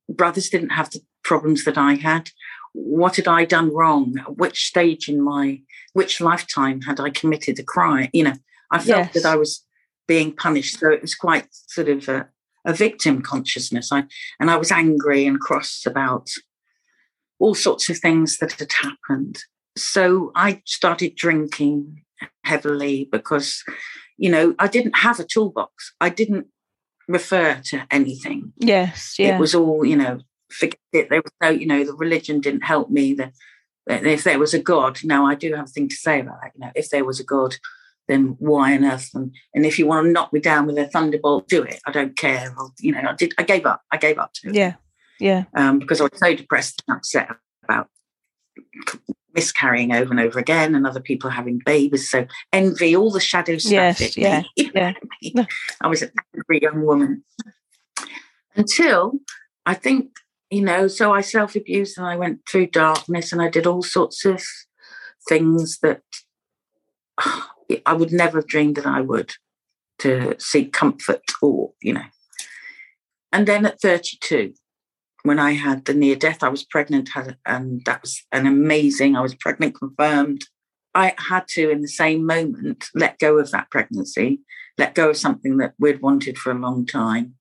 brothers 0.09 0.49
didn't 0.49 0.69
have 0.69 0.89
the 0.91 1.01
problems 1.23 1.65
that 1.65 1.77
I 1.77 1.95
had. 1.95 2.31
What 2.73 3.17
had 3.17 3.27
I 3.27 3.45
done 3.45 3.73
wrong? 3.73 4.15
At 4.19 4.37
which 4.37 4.65
stage 4.65 5.07
in 5.07 5.21
my, 5.21 5.61
which 5.93 6.19
lifetime 6.19 6.81
had 6.81 6.99
I 6.99 7.11
committed 7.11 7.59
a 7.59 7.63
crime? 7.63 8.09
You 8.13 8.23
know, 8.23 8.33
I 8.71 8.79
felt 8.79 9.13
Yes. 9.13 9.13
that 9.13 9.25
I 9.25 9.35
was 9.35 9.63
being 10.07 10.35
punished. 10.35 10.79
So 10.79 10.91
it 10.91 11.01
was 11.01 11.15
quite 11.15 11.47
sort 11.51 11.89
of 11.89 12.07
a, 12.07 12.27
a 12.65 12.73
victim 12.73 13.21
consciousness. 13.21 13.91
I, 13.91 14.05
and 14.39 14.49
I 14.51 14.57
was 14.57 14.71
angry 14.71 15.25
and 15.25 15.39
cross 15.39 15.83
about 15.85 16.29
all 17.39 17.55
sorts 17.55 17.89
of 17.89 17.97
things 17.97 18.37
that 18.37 18.53
had 18.53 18.71
happened. 18.81 19.39
So 19.77 20.31
I 20.35 20.61
started 20.65 21.15
drinking 21.15 22.03
heavily 22.43 23.09
because, 23.11 23.63
you 24.17 24.29
know, 24.29 24.55
I 24.59 24.67
didn't 24.67 24.97
have 24.97 25.19
a 25.19 25.25
toolbox. 25.25 25.93
I 25.99 26.09
didn't 26.09 26.47
refer 27.07 27.59
to 27.65 27.85
anything. 27.91 28.53
yes. 28.57 29.15
Yeah. 29.17 29.35
It 29.35 29.39
was 29.39 29.53
all, 29.55 29.83
you 29.83 29.97
know, 29.97 30.19
forget 30.49 30.79
it. 30.93 31.09
There 31.09 31.21
was 31.21 31.31
no, 31.41 31.49
you 31.49 31.65
know, 31.65 31.83
the 31.83 31.95
religion 31.95 32.39
didn't 32.39 32.63
help 32.63 32.89
me. 32.89 33.13
The, 33.13 33.31
if 33.87 34.23
there 34.23 34.39
was 34.39 34.53
a 34.53 34.59
God, 34.59 34.99
now 35.03 35.25
I 35.25 35.35
do 35.35 35.53
have 35.55 35.65
a 35.65 35.69
thing 35.71 35.89
to 35.89 35.95
say 35.95 36.21
about 36.21 36.37
that. 36.41 36.51
You 36.55 36.65
know, 36.65 36.71
if 36.75 36.89
there 36.89 37.03
was 37.03 37.19
a 37.19 37.25
God, 37.25 37.55
then 38.07 38.35
why 38.39 38.75
on 38.75 38.85
earth? 38.85 39.09
And, 39.13 39.33
and 39.53 39.65
if 39.65 39.79
you 39.79 39.87
want 39.87 40.05
to 40.05 40.11
knock 40.11 40.33
me 40.33 40.39
down 40.39 40.65
with 40.65 40.77
a 40.77 40.87
thunderbolt, 40.87 41.47
do 41.47 41.63
it. 41.63 41.79
I 41.85 41.91
don't 41.91 42.17
care. 42.17 42.53
Or, 42.57 42.71
you 42.79 42.91
know, 42.91 43.01
I 43.09 43.13
did. 43.13 43.33
I 43.37 43.43
gave 43.43 43.65
up. 43.65 43.81
I 43.91 43.97
gave 43.97 44.17
up 44.17 44.33
to 44.35 44.49
it 44.49 44.55
yeah. 44.55 44.73
Yeah. 45.19 45.43
um, 45.55 45.79
because 45.79 46.01
I 46.01 46.05
was 46.05 46.19
so 46.19 46.35
depressed 46.35 46.83
and 46.87 46.97
upset 46.97 47.29
about 47.63 47.87
miscarrying 49.33 49.93
over 49.93 50.11
and 50.11 50.19
over 50.19 50.39
again, 50.39 50.75
and 50.75 50.85
other 50.85 50.99
people 50.99 51.29
having 51.29 51.59
babies. 51.65 52.09
So 52.09 52.25
envy, 52.51 52.95
all 52.95 53.11
the 53.11 53.19
shadow 53.19 53.57
stuff. 53.57 53.99
Yes, 53.99 54.17
yeah, 54.17 54.43
me, 54.57 54.71
yeah. 54.75 54.93
I? 55.37 55.47
I 55.81 55.87
was 55.87 56.01
an 56.01 56.11
angry 56.35 56.59
young 56.61 56.85
woman 56.85 57.23
until 58.55 59.13
I 59.65 59.73
think 59.73 60.11
you 60.49 60.61
know. 60.61 60.87
So 60.87 61.13
I 61.13 61.21
self 61.21 61.55
abused 61.55 61.97
and 61.97 62.07
I 62.07 62.15
went 62.15 62.41
through 62.47 62.67
darkness 62.67 63.31
and 63.31 63.41
I 63.41 63.49
did 63.49 63.65
all 63.65 63.83
sorts 63.83 64.25
of 64.25 64.43
things 65.27 65.79
that 65.79 66.01
I 67.85 67.93
would 67.93 68.11
never 68.11 68.39
have 68.39 68.47
dreamed 68.47 68.75
that 68.75 68.85
I 68.85 69.01
would 69.01 69.33
to 69.99 70.35
seek 70.39 70.73
comfort 70.73 71.23
or 71.41 71.71
you 71.81 71.93
know. 71.93 72.05
And 73.31 73.47
then 73.47 73.65
at 73.65 73.81
32, 73.81 74.53
when 75.23 75.39
I 75.39 75.53
had 75.53 75.85
the 75.85 75.93
near 75.93 76.15
death, 76.15 76.43
I 76.43 76.49
was 76.49 76.63
pregnant, 76.63 77.09
had, 77.09 77.37
and 77.45 77.83
that 77.85 78.01
was 78.01 78.21
an 78.31 78.45
amazing. 78.45 79.15
I 79.15 79.21
was 79.21 79.33
pregnant 79.33 79.75
confirmed. 79.79 80.43
I 80.93 81.15
had 81.17 81.47
to, 81.49 81.71
in 81.71 81.81
the 81.81 81.87
same 81.87 82.25
moment, 82.25 82.85
let 82.93 83.17
go 83.17 83.39
of 83.39 83.49
that 83.51 83.71
pregnancy, 83.71 84.41
let 84.77 84.93
go 84.93 85.09
of 85.09 85.17
something 85.17 85.57
that 85.57 85.73
we'd 85.79 86.01
wanted 86.01 86.37
for 86.37 86.51
a 86.51 86.59
long 86.59 86.85
time, 86.85 87.33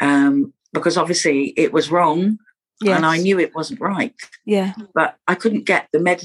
um, 0.00 0.52
because 0.74 0.98
obviously 0.98 1.54
it 1.56 1.72
was 1.72 1.90
wrong, 1.90 2.38
Yes. 2.82 2.96
and 2.96 3.06
I 3.06 3.16
knew 3.16 3.38
it 3.40 3.54
wasn't 3.54 3.80
right. 3.80 4.14
Yeah. 4.44 4.74
But 4.94 5.16
I 5.26 5.34
couldn't 5.34 5.64
get 5.66 5.88
the 5.92 5.98
med, 6.00 6.22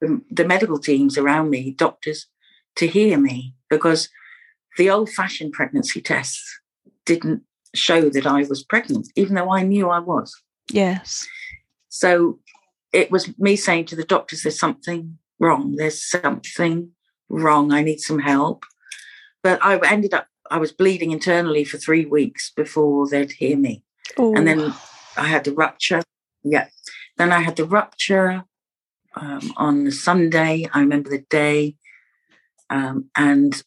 the, 0.00 0.20
the 0.30 0.44
medical 0.44 0.78
teams 0.78 1.16
around 1.16 1.50
me, 1.50 1.70
doctors, 1.70 2.26
to 2.76 2.86
hear 2.86 3.18
me 3.18 3.54
because 3.68 4.08
the 4.78 4.90
old-fashioned 4.90 5.52
pregnancy 5.52 6.00
tests 6.00 6.60
didn't 7.04 7.42
show 7.74 8.08
that 8.10 8.26
I 8.26 8.44
was 8.44 8.62
pregnant, 8.62 9.08
even 9.16 9.34
though 9.34 9.50
I 9.50 9.62
knew 9.62 9.88
I 9.88 9.98
was. 9.98 10.34
Yes. 10.70 11.26
So 11.88 12.38
it 12.92 13.10
was 13.10 13.36
me 13.38 13.56
saying 13.56 13.86
to 13.86 13.96
the 13.96 14.04
doctors, 14.04 14.42
there's 14.42 14.58
something 14.58 15.18
wrong. 15.38 15.76
There's 15.76 16.02
something 16.02 16.90
wrong. 17.28 17.72
I 17.72 17.82
need 17.82 18.00
some 18.00 18.18
help. 18.18 18.64
But 19.42 19.58
I 19.62 19.78
ended 19.78 20.14
up, 20.14 20.26
I 20.50 20.58
was 20.58 20.72
bleeding 20.72 21.12
internally 21.12 21.64
for 21.64 21.78
three 21.78 22.04
weeks 22.04 22.50
before 22.54 23.08
they'd 23.08 23.32
hear 23.32 23.56
me. 23.56 23.82
And 24.18 24.46
then 24.46 24.74
I 25.16 25.28
had 25.28 25.44
the 25.44 25.52
rupture. 25.52 26.02
Yeah. 26.42 26.68
Then 27.16 27.32
I 27.32 27.40
had 27.40 27.56
the 27.56 27.64
rupture 27.64 28.44
um, 29.14 29.52
on 29.56 29.84
the 29.84 29.92
Sunday. 29.92 30.68
I 30.72 30.80
remember 30.80 31.10
the 31.10 31.24
day. 31.30 31.76
Um, 32.70 33.10
and 33.16 33.62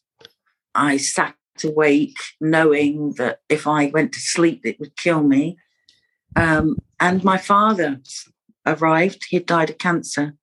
I 0.74 0.96
sat 0.96 1.36
awake 1.62 2.16
knowing 2.40 3.14
that 3.18 3.40
if 3.48 3.66
I 3.66 3.86
went 3.86 4.12
to 4.14 4.20
sleep, 4.20 4.62
it 4.64 4.80
would 4.80 4.96
kill 4.96 5.22
me. 5.22 5.56
Um, 6.34 6.78
and 6.98 7.22
my 7.22 7.38
father 7.38 8.00
arrived. 8.66 9.26
He 9.28 9.36
had 9.36 9.46
died 9.46 9.70
of 9.70 9.78
cancer 9.78 10.34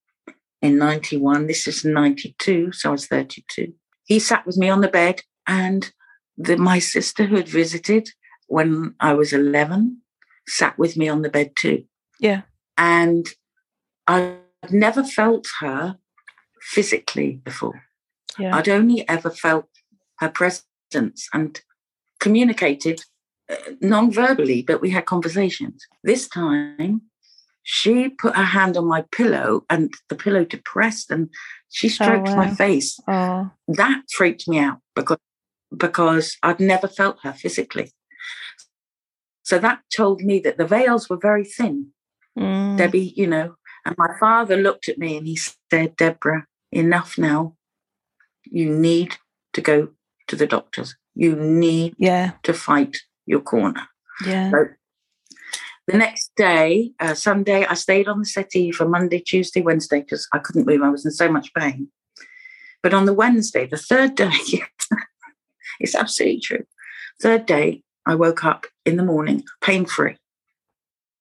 in 0.61 0.77
91. 0.77 1.47
This 1.47 1.67
is 1.67 1.83
92, 1.83 2.71
so 2.71 2.89
I 2.89 2.91
was 2.93 3.07
32. 3.07 3.73
He 4.05 4.19
sat 4.19 4.45
with 4.45 4.57
me 4.57 4.69
on 4.69 4.81
the 4.81 4.87
bed, 4.87 5.21
and 5.47 5.91
the, 6.37 6.57
my 6.57 6.79
sister, 6.79 7.25
who 7.25 7.35
had 7.35 7.47
visited 7.47 8.09
when 8.47 8.95
I 8.99 9.13
was 9.13 9.33
11, 9.33 10.01
sat 10.47 10.77
with 10.77 10.97
me 10.97 11.09
on 11.09 11.21
the 11.21 11.29
bed 11.29 11.55
too. 11.55 11.85
Yeah. 12.19 12.41
And 12.77 13.27
I'd 14.07 14.37
never 14.69 15.03
felt 15.03 15.47
her 15.59 15.97
physically 16.61 17.41
before. 17.43 17.83
Yeah. 18.39 18.55
I'd 18.55 18.69
only 18.69 19.07
ever 19.07 19.29
felt 19.29 19.67
her 20.19 20.29
presence 20.29 21.27
and 21.33 21.59
communicated 22.19 23.03
uh, 23.49 23.55
non-verbally, 23.81 24.63
but 24.63 24.81
we 24.81 24.91
had 24.91 25.05
conversations. 25.05 25.85
This 26.03 26.27
time, 26.27 27.01
she 27.63 28.09
put 28.09 28.35
her 28.35 28.43
hand 28.45 28.77
on 28.77 28.85
my 28.85 29.03
pillow, 29.11 29.65
and 29.69 29.93
the 30.09 30.15
pillow 30.15 30.45
depressed, 30.45 31.11
and 31.11 31.29
she 31.69 31.89
stroked 31.89 32.27
my 32.29 32.47
wow. 32.47 32.55
face. 32.55 32.99
Oh. 33.07 33.51
That 33.67 34.03
freaked 34.11 34.47
me 34.47 34.59
out 34.59 34.79
because 34.95 35.17
because 35.75 36.37
I'd 36.43 36.59
never 36.59 36.87
felt 36.87 37.19
her 37.23 37.33
physically. 37.33 37.91
So 39.43 39.57
that 39.59 39.79
told 39.95 40.21
me 40.21 40.39
that 40.39 40.57
the 40.57 40.67
veils 40.67 41.09
were 41.09 41.17
very 41.17 41.45
thin. 41.45 41.87
Mm. 42.37 42.77
Debby, 42.77 43.13
you 43.15 43.27
know, 43.27 43.55
and 43.85 43.95
my 43.97 44.09
father 44.19 44.57
looked 44.57 44.87
at 44.87 44.97
me 44.97 45.17
and 45.17 45.27
he 45.27 45.37
said, 45.69 45.95
Deborah, 45.95 46.45
enough 46.71 47.17
now. 47.17 47.55
You 48.45 48.69
need 48.69 49.17
to 49.53 49.61
go 49.61 49.89
to 50.27 50.35
the 50.35 50.47
doctors. 50.47 50.95
You 51.15 51.35
need 51.35 51.95
Yeah. 51.97 52.31
to 52.43 52.53
fight 52.53 52.97
your 53.25 53.41
corner. 53.41 53.87
Yeah. 54.25 54.51
So 54.51 54.65
the 55.87 55.97
next 55.97 56.31
day, 56.35 56.91
uh, 56.99 57.13
Sunday, 57.13 57.65
I 57.65 57.73
stayed 57.73 58.07
on 58.07 58.19
the 58.19 58.25
settee 58.25 58.71
for 58.71 58.87
Monday, 58.87 59.19
Tuesday, 59.19 59.61
Wednesday 59.61 60.01
because 60.01 60.27
I 60.33 60.39
couldn't 60.39 60.67
move. 60.67 60.81
I 60.81 60.89
was 60.89 61.05
in 61.05 61.11
so 61.11 61.29
much 61.31 61.53
pain. 61.53 61.89
But 62.83 62.93
on 62.93 63.05
the 63.05 63.13
Wednesday, 63.13 63.67
the 63.67 63.77
third 63.77 64.15
day, 64.15 64.31
it's 65.79 65.95
absolutely 65.95 66.39
true. 66.39 66.65
Third 67.21 67.45
day, 67.45 67.83
I 68.05 68.15
woke 68.15 68.43
up 68.43 68.65
in 68.85 68.95
the 68.97 69.03
morning 69.03 69.43
pain 69.61 69.85
free. 69.85 70.17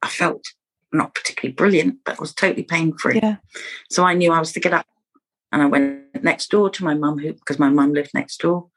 I 0.03 0.09
felt 0.09 0.45
not 0.93 1.15
particularly 1.15 1.53
brilliant, 1.53 1.99
but 2.05 2.19
was 2.19 2.35
totally 2.35 2.63
pain 2.63 2.97
free. 2.97 3.21
Yeah. 3.23 3.37
So 3.91 4.05
I 4.05 4.15
knew 4.15 4.33
I 4.33 4.39
was 4.39 4.53
to 4.53 4.61
get 4.61 4.73
up. 4.73 4.87
And 5.53 5.63
I 5.63 5.67
went 5.67 6.23
next 6.23 6.51
door 6.51 6.71
to 6.71 6.85
my 6.85 6.95
mum, 6.95 7.19
who 7.19 7.33
because 7.33 7.59
my 7.59 7.69
mum 7.69 7.93
lived 7.93 8.13
next 8.15 8.41
door. 8.41 8.69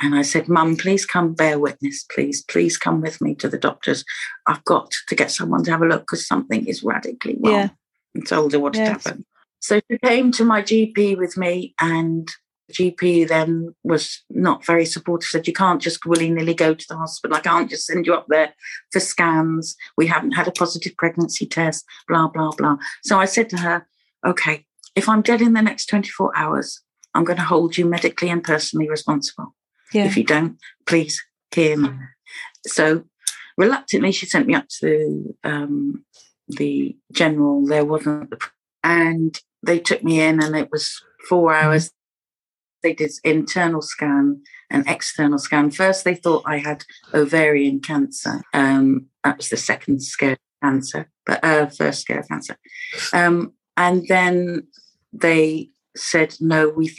And 0.00 0.14
I 0.14 0.22
said, 0.22 0.48
Mum, 0.48 0.76
please 0.76 1.04
come 1.04 1.34
bear 1.34 1.58
witness, 1.58 2.04
please. 2.04 2.44
Please 2.44 2.76
come 2.76 3.00
with 3.00 3.20
me 3.20 3.34
to 3.36 3.48
the 3.48 3.58
doctors. 3.58 4.04
I've 4.46 4.64
got 4.64 4.92
to 5.08 5.14
get 5.14 5.30
someone 5.30 5.64
to 5.64 5.72
have 5.72 5.82
a 5.82 5.86
look 5.86 6.02
because 6.02 6.26
something 6.26 6.66
is 6.66 6.84
radically 6.84 7.36
wrong. 7.40 7.54
Yeah. 7.54 7.68
And 8.14 8.26
told 8.26 8.52
her 8.52 8.60
what 8.60 8.76
had 8.76 8.88
happened. 8.88 9.24
So 9.60 9.80
she 9.90 9.98
came 9.98 10.30
to 10.32 10.44
my 10.44 10.62
GP 10.62 11.18
with 11.18 11.36
me 11.36 11.74
and 11.80 12.28
GP 12.72 13.26
then 13.28 13.74
was 13.82 14.22
not 14.30 14.64
very 14.64 14.84
supportive, 14.84 15.28
said, 15.28 15.46
You 15.46 15.52
can't 15.52 15.82
just 15.82 16.06
willy 16.06 16.30
nilly 16.30 16.54
go 16.54 16.74
to 16.74 16.86
the 16.88 16.96
hospital. 16.96 17.36
I 17.36 17.40
can't 17.40 17.68
just 17.68 17.86
send 17.86 18.06
you 18.06 18.14
up 18.14 18.26
there 18.28 18.54
for 18.92 19.00
scans. 19.00 19.74
We 19.96 20.06
haven't 20.06 20.32
had 20.32 20.46
a 20.46 20.52
positive 20.52 20.96
pregnancy 20.96 21.46
test, 21.46 21.84
blah, 22.06 22.28
blah, 22.28 22.52
blah. 22.52 22.76
So 23.02 23.18
I 23.18 23.24
said 23.24 23.48
to 23.50 23.58
her, 23.58 23.86
Okay, 24.26 24.66
if 24.98 25.08
I'm 25.08 25.22
dead 25.22 25.40
in 25.40 25.52
the 25.52 25.62
next 25.62 25.86
24 25.86 26.36
hours, 26.36 26.82
I'm 27.14 27.24
going 27.24 27.38
to 27.38 27.44
hold 27.44 27.78
you 27.78 27.86
medically 27.86 28.28
and 28.30 28.42
personally 28.42 28.90
responsible. 28.90 29.54
Yeah. 29.92 30.04
If 30.04 30.16
you 30.16 30.24
don't, 30.24 30.58
please 30.86 31.22
hear 31.54 31.76
me. 31.76 31.90
So 32.66 33.04
reluctantly, 33.56 34.12
she 34.12 34.26
sent 34.26 34.48
me 34.48 34.54
up 34.54 34.66
to 34.80 35.34
um, 35.44 36.04
the 36.48 36.96
general. 37.12 37.64
There 37.64 37.84
wasn't, 37.84 38.34
and 38.82 39.38
they 39.62 39.78
took 39.78 40.02
me 40.02 40.20
in, 40.20 40.42
and 40.42 40.56
it 40.56 40.68
was 40.70 41.00
four 41.28 41.52
mm-hmm. 41.52 41.66
hours. 41.66 41.90
They 42.82 42.92
did 42.92 43.10
internal 43.24 43.82
scan 43.82 44.42
and 44.68 44.86
external 44.88 45.38
scan. 45.38 45.70
First, 45.70 46.04
they 46.04 46.14
thought 46.14 46.42
I 46.44 46.58
had 46.58 46.84
ovarian 47.14 47.80
cancer. 47.80 48.42
Um, 48.52 49.06
that 49.24 49.36
was 49.36 49.48
the 49.48 49.56
second 49.56 50.02
scare 50.02 50.36
cancer, 50.62 51.08
but 51.24 51.42
uh, 51.42 51.66
first 51.66 52.02
scare 52.02 52.22
cancer. 52.22 52.56
Um, 53.12 53.54
and 53.76 54.06
then 54.08 54.66
they 55.12 55.70
said, 55.96 56.36
no, 56.40 56.68
we 56.68 56.94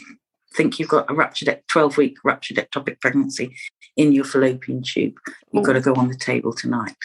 think 0.54 0.78
you've 0.78 0.88
got 0.88 1.10
a 1.10 1.14
ruptured 1.14 1.62
12 1.68 1.96
week 1.96 2.16
ruptured 2.24 2.56
ectopic 2.56 3.00
pregnancy 3.00 3.56
in 3.96 4.12
your 4.12 4.24
fallopian 4.24 4.82
tube. 4.82 5.14
You've 5.52 5.64
got 5.64 5.74
to 5.74 5.80
go 5.80 5.94
on 5.94 6.08
the 6.08 6.16
table 6.16 6.52
tonight. 6.52 6.96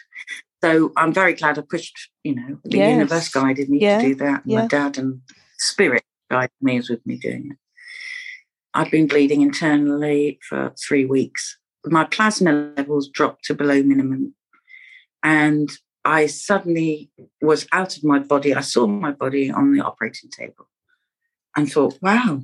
So 0.63 0.91
I'm 0.97 1.13
very 1.13 1.33
glad 1.33 1.59
I 1.59 1.61
pushed, 1.61 2.09
you 2.23 2.35
know, 2.35 2.57
the 2.63 2.77
yes. 2.77 2.91
universe 2.91 3.29
guided 3.29 3.69
me 3.69 3.79
yeah. 3.79 3.99
to 3.99 4.07
do 4.07 4.15
that. 4.15 4.41
Yeah. 4.45 4.61
My 4.61 4.67
dad 4.67 4.97
and 4.97 5.21
spirit 5.57 6.03
guided 6.31 6.51
me 6.61 6.77
as 6.77 6.89
with 6.89 7.05
me 7.05 7.17
doing 7.17 7.51
it. 7.51 7.57
I've 8.73 8.91
been 8.91 9.07
bleeding 9.07 9.41
internally 9.41 10.39
for 10.47 10.73
three 10.85 11.05
weeks. 11.05 11.57
My 11.85 12.03
plasma 12.03 12.73
levels 12.75 13.09
dropped 13.09 13.45
to 13.45 13.53
below 13.53 13.83
minimum. 13.83 14.33
And 15.21 15.69
I 16.03 16.25
suddenly 16.27 17.11
was 17.41 17.67
out 17.71 17.97
of 17.97 18.03
my 18.03 18.19
body. 18.19 18.53
I 18.53 18.61
saw 18.61 18.87
my 18.87 19.11
body 19.11 19.51
on 19.51 19.73
the 19.73 19.81
operating 19.81 20.29
table 20.29 20.67
and 21.55 21.71
thought, 21.71 21.97
wow, 22.01 22.41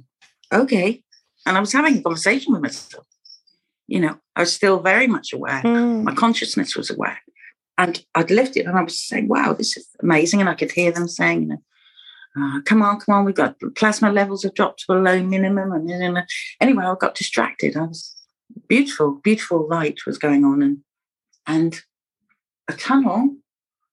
okay. 0.54 1.04
And 1.46 1.58
I 1.58 1.60
was 1.60 1.74
having 1.74 1.98
a 1.98 2.02
conversation 2.02 2.54
with 2.54 2.62
myself. 2.62 3.06
You 3.88 4.00
know, 4.00 4.18
I 4.36 4.42
was 4.42 4.54
still 4.54 4.80
very 4.80 5.08
much 5.08 5.34
aware. 5.34 5.62
Mm. 5.64 6.04
My 6.04 6.14
consciousness 6.14 6.76
was 6.76 6.90
aware. 6.90 7.20
And 7.78 8.04
I'd 8.16 8.32
lifted 8.32 8.68
and 8.68 8.78
I 8.78 8.84
was 8.84 9.00
saying, 9.00 9.28
wow, 9.28 9.54
this 9.54 9.76
is 9.76 9.88
amazing. 10.02 10.40
And 10.40 10.50
I 10.50 10.54
could 10.54 10.72
hear 10.72 10.92
them 10.92 11.08
saying, 11.08 11.42
you 11.44 11.48
know, 11.48 11.62
uh, 12.38 12.62
come 12.62 12.82
on, 12.82 13.00
come 13.00 13.16
on, 13.16 13.26
we've 13.26 13.36
got 13.36 13.58
plasma 13.76 14.12
levels 14.12 14.44
have 14.44 14.54
dropped 14.54 14.86
to 14.86 14.94
a 14.94 14.96
low 14.96 15.22
minimum. 15.22 15.72
And, 15.74 15.90
and, 15.90 16.18
and 16.18 16.28
anyway, 16.62 16.86
I 16.86 16.96
got 17.00 17.16
distracted. 17.16 17.76
I 17.76 17.88
was 17.88 18.16
beautiful, 18.68 19.20
beautiful 19.24 19.68
light 19.68 20.06
was 20.06 20.18
going 20.18 20.46
on 20.46 20.62
and 20.62 20.78
and 21.48 21.82
a 22.68 22.74
tunnel, 22.74 23.36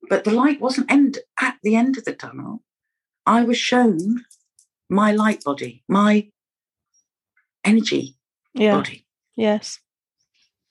but 0.09 0.25
the 0.25 0.31
light 0.31 0.61
wasn't 0.61 0.91
end 0.91 1.19
at 1.41 1.57
the 1.63 1.75
end 1.75 1.97
of 1.97 2.05
the 2.05 2.15
tunnel. 2.15 2.63
I 3.27 3.43
was 3.43 3.57
shown 3.57 4.25
my 4.89 5.13
light 5.13 5.43
body, 5.45 5.83
my 5.89 6.29
energy 7.65 8.17
yeah. 8.55 8.75
body. 8.75 9.05
Yes. 9.37 9.81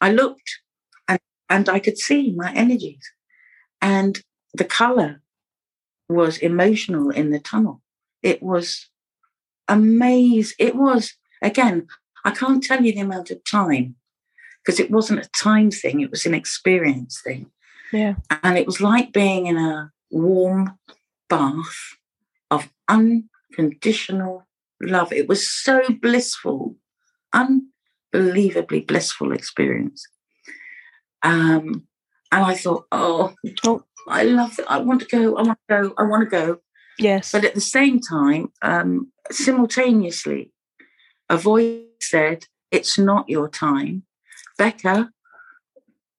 I 0.01 0.11
looked 0.11 0.59
and, 1.07 1.19
and 1.49 1.69
I 1.69 1.79
could 1.79 1.97
see 1.97 2.33
my 2.33 2.51
energies. 2.53 3.11
And 3.81 4.19
the 4.53 4.65
color 4.65 5.21
was 6.09 6.37
emotional 6.37 7.09
in 7.09 7.31
the 7.31 7.39
tunnel. 7.39 7.81
It 8.23 8.41
was 8.41 8.89
amazing. 9.67 10.55
It 10.59 10.75
was, 10.75 11.13
again, 11.41 11.87
I 12.25 12.31
can't 12.31 12.63
tell 12.63 12.83
you 12.83 12.93
the 12.93 13.01
amount 13.01 13.31
of 13.31 13.43
time 13.43 13.95
because 14.63 14.79
it 14.79 14.91
wasn't 14.91 15.25
a 15.25 15.29
time 15.29 15.71
thing, 15.71 16.01
it 16.01 16.11
was 16.11 16.25
an 16.25 16.33
experience 16.33 17.21
thing. 17.21 17.51
Yeah. 17.93 18.15
And 18.43 18.57
it 18.57 18.65
was 18.65 18.81
like 18.81 19.13
being 19.13 19.45
in 19.45 19.57
a 19.57 19.91
warm 20.11 20.77
bath 21.29 21.97
of 22.51 22.69
unconditional 23.57 24.45
love. 24.81 25.11
It 25.11 25.27
was 25.27 25.49
so 25.49 25.81
blissful, 26.01 26.75
unbelievably 27.33 28.81
blissful 28.81 29.31
experience. 29.31 30.05
Um, 31.23 31.87
and 32.31 32.45
I 32.45 32.55
thought, 32.55 32.85
oh, 32.91 33.33
oh, 33.65 33.83
I 34.07 34.23
love 34.23 34.59
it. 34.59 34.65
I 34.67 34.79
want 34.79 35.01
to 35.01 35.07
go. 35.07 35.35
I 35.35 35.41
want 35.41 35.59
to 35.69 35.81
go. 35.81 35.93
I 35.97 36.03
want 36.03 36.23
to 36.23 36.29
go. 36.29 36.59
Yes. 36.99 37.31
But 37.31 37.45
at 37.45 37.55
the 37.55 37.61
same 37.61 37.99
time, 37.99 38.51
um, 38.61 39.11
simultaneously, 39.31 40.51
a 41.29 41.37
voice 41.37 41.81
said, 42.01 42.45
It's 42.71 42.97
not 42.97 43.29
your 43.29 43.49
time. 43.49 44.03
Becca 44.57 45.11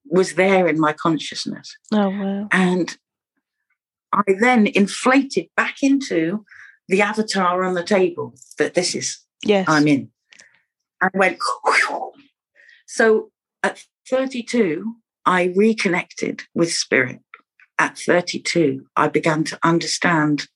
was 0.04 0.34
there 0.34 0.68
in 0.68 0.78
my 0.78 0.92
consciousness. 0.92 1.76
Oh, 1.92 2.08
wow. 2.08 2.48
And 2.52 2.96
I 4.12 4.22
then 4.40 4.66
inflated 4.66 5.48
back 5.56 5.76
into 5.82 6.44
the 6.88 7.02
avatar 7.02 7.64
on 7.64 7.74
the 7.74 7.84
table 7.84 8.34
that 8.58 8.74
this 8.74 8.94
is, 8.94 9.18
yes. 9.44 9.66
I'm 9.68 9.86
in. 9.86 10.10
And 11.00 11.10
went, 11.14 11.38
Whew. 11.64 12.12
so 12.86 13.30
at 13.62 13.84
32, 14.08 14.94
I 15.26 15.52
reconnected 15.56 16.42
with 16.54 16.72
spirit. 16.72 17.20
At 17.78 17.98
32, 17.98 18.86
I 18.96 19.08
began 19.08 19.44
to 19.44 19.58
understand 19.62 20.48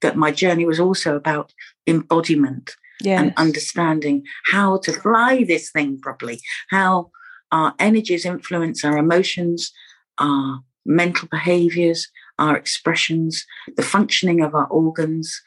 that 0.00 0.16
my 0.16 0.30
journey 0.30 0.64
was 0.66 0.78
also 0.78 1.16
about 1.16 1.52
embodiment 1.86 2.72
yes. 3.00 3.20
and 3.20 3.32
understanding 3.36 4.24
how 4.50 4.78
to 4.78 4.92
fly 4.92 5.44
this 5.44 5.70
thing 5.70 5.98
properly, 6.00 6.40
how 6.70 7.10
our 7.50 7.74
energies 7.78 8.24
influence 8.24 8.84
our 8.84 8.96
emotions, 8.96 9.72
our 10.18 10.60
mental 10.84 11.28
behaviors, 11.30 12.08
our 12.38 12.56
expressions, 12.56 13.44
the 13.76 13.82
functioning 13.82 14.40
of 14.40 14.54
our 14.54 14.66
organs, 14.66 15.40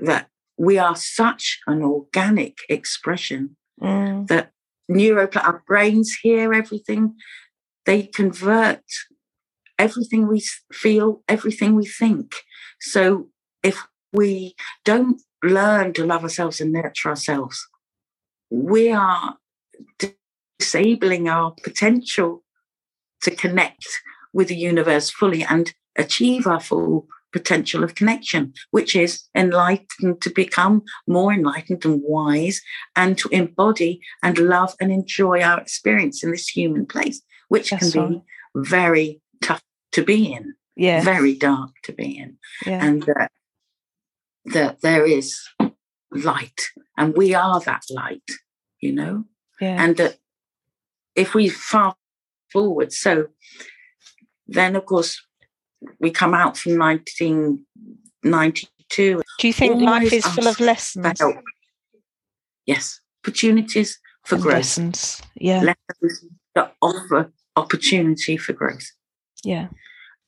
that 0.00 0.28
we 0.58 0.78
are 0.78 0.96
such 0.96 1.60
an 1.66 1.82
organic 1.82 2.58
expression 2.68 3.56
mm. 3.80 4.26
that 4.28 4.50
neuropl- 4.90 5.44
our 5.44 5.62
brains 5.66 6.18
hear 6.22 6.52
everything, 6.52 7.14
they 7.86 8.02
convert 8.04 8.82
everything 9.78 10.28
we 10.28 10.42
feel, 10.72 11.22
everything 11.28 11.74
we 11.74 11.86
think. 11.86 12.34
So 12.80 13.28
if 13.62 13.82
we 14.12 14.54
don't 14.84 15.20
learn 15.42 15.92
to 15.94 16.04
love 16.04 16.22
ourselves 16.22 16.60
and 16.60 16.72
nurture 16.72 17.08
ourselves, 17.08 17.66
we 18.50 18.92
are 18.92 19.36
disabling 20.60 21.28
our 21.28 21.54
potential 21.64 22.44
to 23.22 23.30
connect 23.30 23.86
with 24.32 24.48
the 24.48 24.56
universe 24.56 25.10
fully 25.10 25.42
and 25.42 25.74
achieve 25.96 26.46
our 26.46 26.60
full 26.60 27.06
potential 27.32 27.82
of 27.82 27.94
connection, 27.94 28.52
which 28.70 28.94
is 28.94 29.22
enlightened 29.34 30.20
to 30.20 30.30
become 30.30 30.82
more 31.06 31.32
enlightened 31.32 31.84
and 31.84 32.00
wise 32.04 32.60
and 32.94 33.18
to 33.18 33.28
embody 33.30 34.00
and 34.22 34.38
love 34.38 34.74
and 34.80 34.92
enjoy 34.92 35.40
our 35.40 35.60
experience 35.60 36.22
in 36.22 36.30
this 36.30 36.48
human 36.48 36.86
place, 36.86 37.22
which 37.48 37.70
That's 37.70 37.92
can 37.92 38.00
right. 38.00 38.10
be 38.10 38.22
very 38.56 39.20
tough 39.40 39.62
to 39.92 40.04
be 40.04 40.32
in, 40.32 40.54
yeah. 40.76 41.02
very 41.02 41.34
dark 41.34 41.70
to 41.84 41.92
be 41.92 42.18
in. 42.18 42.36
Yeah. 42.66 42.84
And 42.84 43.02
that, 43.04 43.30
that 44.46 44.80
there 44.82 45.06
is 45.06 45.38
light 46.10 46.70
and 46.96 47.16
we 47.16 47.34
are 47.34 47.60
that 47.60 47.84
light, 47.90 48.28
you 48.80 48.92
know? 48.92 49.24
Yeah. 49.60 49.82
And 49.82 49.96
that 49.96 50.16
if 51.14 51.34
we 51.34 51.48
fast 51.48 51.96
forward, 52.52 52.92
so 52.92 53.28
then 54.46 54.76
of 54.76 54.84
course 54.86 55.20
we 56.00 56.10
come 56.10 56.34
out 56.34 56.56
from 56.56 56.78
1992. 56.78 59.22
Do 59.38 59.46
you 59.46 59.52
think 59.52 59.80
life 59.80 60.12
is 60.12 60.26
full 60.26 60.48
of 60.48 60.58
lessons? 60.60 61.22
Yes, 62.66 63.00
opportunities 63.24 64.00
for 64.24 64.36
and 64.36 64.44
growth. 64.44 64.54
Lessons, 64.54 65.20
yeah. 65.34 65.62
Lessons 65.62 66.24
that 66.54 66.74
offer 66.80 67.32
opportunity 67.56 68.36
for 68.36 68.52
growth. 68.52 68.92
Yeah. 69.44 69.68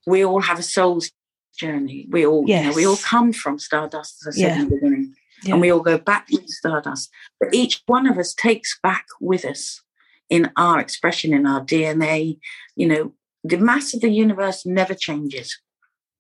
We 0.06 0.24
all 0.24 0.40
have 0.40 0.58
a 0.58 0.62
soul's 0.62 1.10
journey. 1.58 2.06
We 2.10 2.26
all, 2.26 2.44
yes. 2.46 2.64
you 2.64 2.70
know, 2.70 2.76
we 2.76 2.86
all 2.86 2.96
come 2.96 3.32
from 3.32 3.58
stardust, 3.58 4.26
as 4.26 4.36
I 4.36 4.38
said 4.38 4.48
yeah. 4.48 4.60
in 4.60 4.68
the 4.68 4.74
beginning. 4.74 5.14
Yeah. 5.42 5.52
And 5.52 5.60
we 5.60 5.70
all 5.70 5.80
go 5.80 5.98
back 5.98 6.26
to 6.28 6.42
stardust. 6.46 7.10
But 7.38 7.54
each 7.54 7.82
one 7.86 8.06
of 8.06 8.18
us 8.18 8.34
takes 8.34 8.78
back 8.82 9.06
with 9.20 9.44
us 9.44 9.82
in 10.30 10.50
our 10.56 10.80
expression, 10.80 11.34
in 11.34 11.46
our 11.46 11.60
DNA, 11.60 12.38
you 12.76 12.88
know, 12.88 13.12
the 13.44 13.58
mass 13.58 13.94
of 13.94 14.00
the 14.00 14.08
universe 14.08 14.64
never 14.64 14.94
changes, 14.94 15.60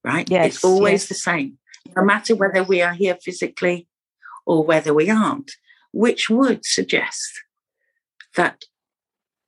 right? 0.04 0.30
Yes, 0.30 0.56
it's 0.56 0.64
always 0.64 1.02
yes. 1.02 1.08
the 1.08 1.14
same, 1.14 1.58
no 1.96 2.04
matter 2.04 2.36
whether 2.36 2.62
we 2.62 2.82
are 2.82 2.92
here 2.92 3.16
physically 3.20 3.88
or 4.46 4.62
whether 4.62 4.92
we 4.92 5.10
aren't, 5.10 5.50
which 5.92 6.28
would 6.28 6.64
suggest 6.66 7.32
that 8.36 8.64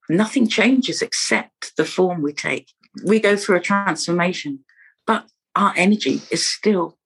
nothing 0.08 0.48
changes 0.48 1.02
except 1.02 1.76
the 1.76 1.84
form 1.84 2.22
we 2.22 2.32
take. 2.32 2.72
We 3.04 3.20
go 3.20 3.36
through 3.36 3.56
a 3.56 3.60
transformation, 3.60 4.64
but 5.06 5.26
our 5.54 5.74
energy 5.76 6.22
is 6.30 6.46
still 6.46 6.96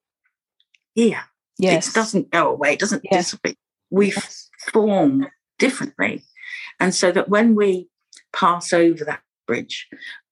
here. 0.94 1.22
Yes. 1.58 1.88
It 1.88 1.94
doesn't 1.94 2.30
go 2.30 2.48
away, 2.48 2.74
it 2.74 2.78
doesn't 2.78 3.02
yes. 3.10 3.24
dissipate. 3.24 3.58
We 3.90 4.08
yes. 4.08 4.48
form 4.72 5.26
differently. 5.58 6.22
And 6.78 6.94
so 6.94 7.10
that 7.10 7.28
when 7.28 7.56
we 7.56 7.88
pass 8.32 8.72
over 8.72 9.04
that 9.04 9.22
bridge, 9.46 9.88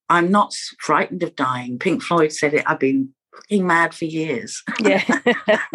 I'm 0.09 0.31
not 0.31 0.55
frightened 0.81 1.23
of 1.23 1.37
dying. 1.37 1.79
Pink 1.79 2.03
Floyd 2.03 2.33
said 2.33 2.55
it, 2.55 2.65
I've 2.67 2.79
been 2.79 3.11
fucking 3.35 3.67
mad 3.67 3.95
for 3.95 4.05
years. 4.07 4.63
Yeah. 4.81 5.03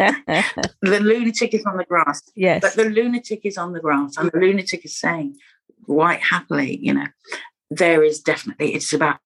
the 0.82 1.00
lunatic 1.00 1.54
is 1.54 1.64
on 1.64 1.76
the 1.76 1.84
grass. 1.84 2.22
yes. 2.34 2.60
But 2.62 2.74
the 2.74 2.84
lunatic 2.90 3.40
is 3.44 3.56
on 3.58 3.72
the 3.72 3.80
grass, 3.80 4.16
and 4.16 4.30
the 4.32 4.38
lunatic 4.38 4.84
is 4.84 4.98
saying 4.98 5.36
quite 5.84 6.20
happily, 6.20 6.78
you 6.82 6.94
know, 6.94 7.06
there 7.70 8.02
is 8.02 8.20
definitely, 8.20 8.74
it's 8.74 8.92
about 8.92 9.18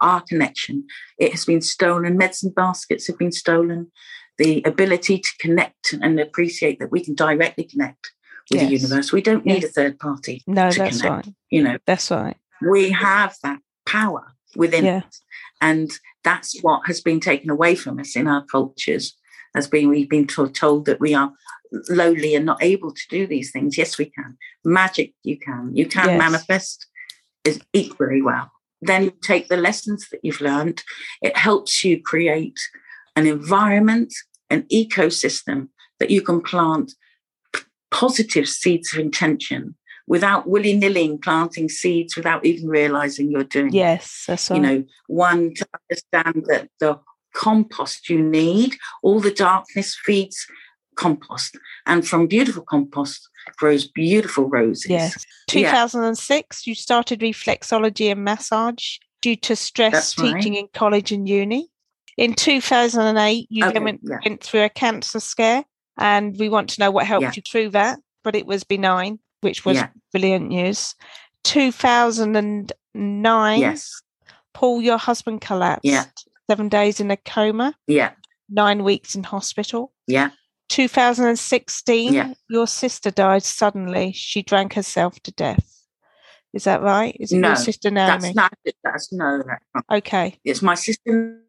our 0.00 0.20
connection. 0.22 0.84
It 1.18 1.32
has 1.32 1.44
been 1.44 1.60
stolen, 1.60 2.16
medicine 2.16 2.52
baskets 2.54 3.06
have 3.06 3.18
been 3.18 3.32
stolen. 3.32 3.90
The 4.38 4.62
ability 4.64 5.18
to 5.18 5.30
connect 5.38 5.92
and 6.00 6.18
appreciate 6.18 6.78
that 6.78 6.90
we 6.90 7.04
can 7.04 7.14
directly 7.14 7.64
connect 7.64 8.10
with 8.50 8.60
the 8.60 8.66
universe. 8.66 9.12
We 9.12 9.20
don't 9.20 9.44
need 9.44 9.62
Yes. 9.62 9.70
a 9.70 9.72
third 9.74 9.98
party 9.98 10.42
no, 10.46 10.70
to 10.70 10.78
that's 10.78 11.02
connect. 11.02 11.26
right. 11.26 11.34
You 11.50 11.62
know, 11.62 11.76
That's 11.86 12.10
right. 12.10 12.38
we 12.66 12.90
have 12.90 13.36
that 13.42 13.58
power 13.84 14.32
within 14.56 14.84
Yeah. 14.84 15.02
us. 15.06 15.22
And 15.60 15.90
that's 16.24 16.58
what 16.60 16.86
has 16.86 17.00
been 17.00 17.20
taken 17.20 17.50
away 17.50 17.74
from 17.74 17.98
us 17.98 18.16
in 18.16 18.26
our 18.26 18.44
cultures, 18.46 19.16
as 19.54 19.68
being 19.68 19.88
we've 19.88 20.08
been 20.08 20.26
told 20.26 20.86
that 20.86 21.00
we 21.00 21.14
are 21.14 21.32
lowly 21.88 22.34
and 22.34 22.46
not 22.46 22.62
able 22.62 22.92
to 22.92 23.02
do 23.08 23.26
these 23.26 23.52
things. 23.52 23.78
Yes, 23.78 23.98
we 23.98 24.06
can. 24.06 24.36
Magic, 24.64 25.14
you 25.22 25.38
can. 25.38 25.70
You 25.74 25.86
can 25.86 26.08
Yes. 26.08 26.18
manifest 26.18 26.86
is 27.44 27.60
equally 27.72 28.22
well. 28.22 28.50
Then 28.82 29.04
you 29.04 29.12
take 29.22 29.48
the 29.48 29.56
lessons 29.56 30.08
that 30.10 30.20
you've 30.22 30.40
learned. 30.40 30.82
It 31.22 31.36
helps 31.36 31.84
you 31.84 32.00
create 32.02 32.58
an 33.14 33.26
environment, 33.26 34.12
an 34.48 34.62
ecosystem 34.72 35.68
that 35.98 36.10
you 36.10 36.22
can 36.22 36.40
plant 36.40 36.92
positive 37.90 38.48
seeds 38.48 38.92
of 38.92 39.00
intention 39.00 39.76
without 40.14 40.42
willy 40.52 40.74
nilly 40.82 41.06
planting 41.26 41.68
seeds 41.68 42.12
without 42.16 42.44
even 42.50 42.66
realizing 42.68 43.30
you're 43.30 43.44
doing 43.58 43.68
it 43.74 43.74
Yes, 43.86 44.24
that's 44.26 44.50
right. 44.50 44.56
you 44.56 44.62
know 44.62 44.78
one 45.06 45.40
to 45.58 45.64
understand 45.82 46.36
that 46.50 46.64
the 46.80 46.92
compost 47.44 48.08
you 48.10 48.20
need 48.40 48.70
all 49.04 49.20
the 49.20 49.30
darkness 49.48 49.90
feeds 50.06 50.38
compost 50.96 51.56
and 51.86 52.06
from 52.08 52.26
beautiful 52.26 52.62
compost 52.74 53.20
grows 53.56 53.86
beautiful 54.04 54.44
roses 54.58 54.90
yes. 54.90 55.24
Yeah. 55.52 55.70
2006, 55.72 56.66
you 56.66 56.74
started 56.74 57.20
reflexology 57.20 58.10
and 58.12 58.22
massage 58.24 58.98
due 59.22 59.36
to 59.36 59.56
stress 59.56 59.92
That's 59.92 60.18
right. 60.18 60.34
teaching 60.34 60.54
in 60.54 60.68
college 60.72 61.10
and 61.16 61.28
uni. 61.28 61.68
In 62.16 62.34
2008, 62.34 63.46
you 63.50 63.64
Okay, 63.66 63.78
went, 63.80 64.00
yeah. 64.04 64.18
went 64.24 64.42
through 64.44 64.62
a 64.62 64.68
cancer 64.68 65.18
scare, 65.20 65.64
and 65.98 66.36
we 66.38 66.48
want 66.48 66.68
to 66.70 66.80
know 66.80 66.90
what 66.92 67.06
helped 67.06 67.22
Yeah. 67.24 67.32
you 67.36 67.42
through 67.42 67.70
that, 67.70 67.98
but 68.22 68.36
it 68.36 68.46
was 68.46 68.62
benign, 68.62 69.18
which 69.40 69.64
was 69.64 69.76
Yeah. 69.76 69.88
brilliant 70.12 70.48
news. 70.48 70.94
2009, 71.44 73.60
yes 73.60 74.02
Paul, 74.52 74.82
your 74.82 74.98
husband 74.98 75.40
collapsed. 75.40 75.84
Yeah. 75.84 76.04
Seven 76.50 76.68
days 76.68 77.00
in 77.00 77.10
a 77.10 77.16
coma, 77.16 77.74
yeah 77.86 78.10
nine 78.48 78.82
weeks 78.84 79.14
in 79.14 79.22
hospital. 79.24 79.92
yeah 80.06 80.30
2016, 80.68 82.12
Yeah. 82.12 82.34
your 82.48 82.66
sister 82.66 83.10
died 83.10 83.42
suddenly. 83.42 84.12
She 84.12 84.42
drank 84.42 84.74
herself 84.74 85.18
to 85.24 85.32
death. 85.32 85.66
Is 86.52 86.64
that 86.64 86.82
right? 86.82 87.16
Is 87.18 87.32
it 87.32 87.38
No, 87.38 87.48
your 87.48 87.56
sister 87.56 87.90
Naomi? 87.90 88.20
that's 88.22 88.34
not 88.34 88.52
that's 88.84 89.12
no 89.12 89.42
that's 89.46 89.64
okay. 89.98 90.38
it's 90.44 90.62
my 90.62 90.74
sister 90.74 91.40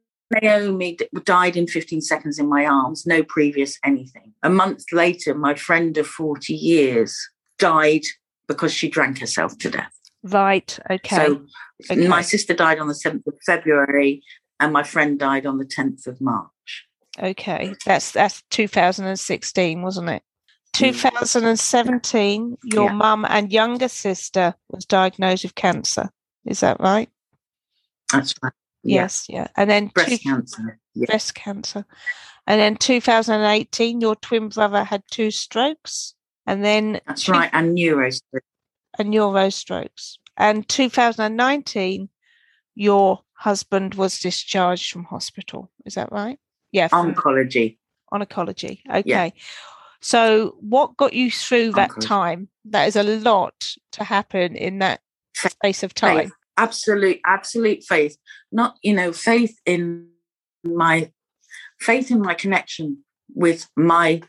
Naomi 0.41 0.97
died 1.25 1.57
in 1.57 1.67
15 1.67 1.99
seconds 2.01 2.39
in 2.39 2.47
my 2.47 2.65
arms, 2.65 3.05
no 3.05 3.21
previous 3.23 3.77
anything. 3.83 4.33
A 4.43 4.49
month 4.49 4.83
later, 4.93 5.33
my 5.35 5.55
friend 5.55 5.97
of 5.97 6.07
40 6.07 6.53
years 6.53 7.17
died 7.61 8.03
because 8.47 8.73
she 8.73 8.89
drank 8.89 9.19
herself 9.19 9.57
to 9.59 9.69
death. 9.71 9.93
Right. 10.23 10.77
Okay. 10.89 11.15
So 11.15 11.45
Okay. 11.89 12.07
my 12.07 12.21
sister 12.21 12.53
died 12.53 12.79
on 12.79 12.87
the 12.87 12.93
7th 12.93 13.25
of 13.25 13.33
February 13.45 14.21
and 14.59 14.71
my 14.73 14.83
friend 14.83 15.17
died 15.17 15.45
on 15.47 15.57
the 15.57 15.65
10th 15.65 16.05
of 16.07 16.19
March. 16.21 16.87
okay. 17.19 17.73
That's 17.85 18.11
that's 18.11 18.41
2016, 18.51 19.81
wasn't 19.81 20.09
it? 20.09 20.23
Mm. 20.75 20.79
2017, 20.79 22.57
your 22.63 22.85
Yeah. 22.89 22.93
mum 22.93 23.25
and 23.27 23.51
younger 23.51 23.87
sister 23.89 24.55
was 24.69 24.85
diagnosed 24.85 25.43
with 25.43 25.55
cancer. 25.55 26.09
Is 26.45 26.59
that 26.61 26.79
right? 26.79 27.09
That's 28.11 28.33
right. 28.43 28.53
Yeah. 28.83 29.01
Yes. 29.01 29.25
Yeah. 29.29 29.47
And 29.57 29.69
then 29.69 29.87
Breast 29.87 30.09
two- 30.09 30.17
cancer. 30.29 30.79
Yeah. 30.93 31.05
breast 31.07 31.35
cancer. 31.35 31.85
And 32.47 32.59
then 32.59 32.75
2018, 32.75 34.01
your 34.01 34.15
twin 34.15 34.49
brother 34.49 34.83
had 34.83 35.03
two 35.11 35.31
strokes. 35.31 36.15
And 36.47 36.63
then 36.63 37.01
That's 37.07 37.23
two- 37.23 37.31
right. 37.33 37.49
And 37.53 37.77
neurosurgery. 37.77 38.41
and 38.99 39.09
neuro 39.09 39.49
strokes. 39.49 40.17
And 40.37 40.67
2019, 40.67 42.09
your 42.75 43.21
husband 43.33 43.95
was 43.95 44.19
discharged 44.19 44.91
from 44.91 45.03
hospital. 45.05 45.71
Is 45.85 45.95
that 45.95 46.11
right? 46.11 46.39
Yeah, 46.71 46.87
Oncology. 46.89 47.77
oncology. 48.13 48.79
Okay. 48.89 49.33
So, 49.99 50.55
what 50.61 50.97
got 50.97 51.13
you 51.13 51.29
through 51.29 51.73
that 51.73 51.91
Oncology. 51.91 52.07
time? 52.07 52.47
That 52.65 52.87
is 52.87 52.95
a 52.95 53.03
lot 53.03 53.75
to 53.93 54.03
happen 54.03 54.55
in 54.55 54.79
that 54.79 55.01
space 55.35 55.83
of 55.83 55.93
time. 55.93 56.17
Faith. 56.17 56.31
Absolute, 56.57 57.19
absolute 57.25 57.83
faith. 57.83 58.17
Not, 58.51 58.77
you 58.81 58.93
know, 58.93 59.11
faith 59.11 59.57
in 59.65 60.07
my 60.63 61.11
faith 61.79 62.09
in 62.11 62.21
my 62.21 62.33
connection 62.35 63.03
with 63.33 63.67
my 63.75 64.21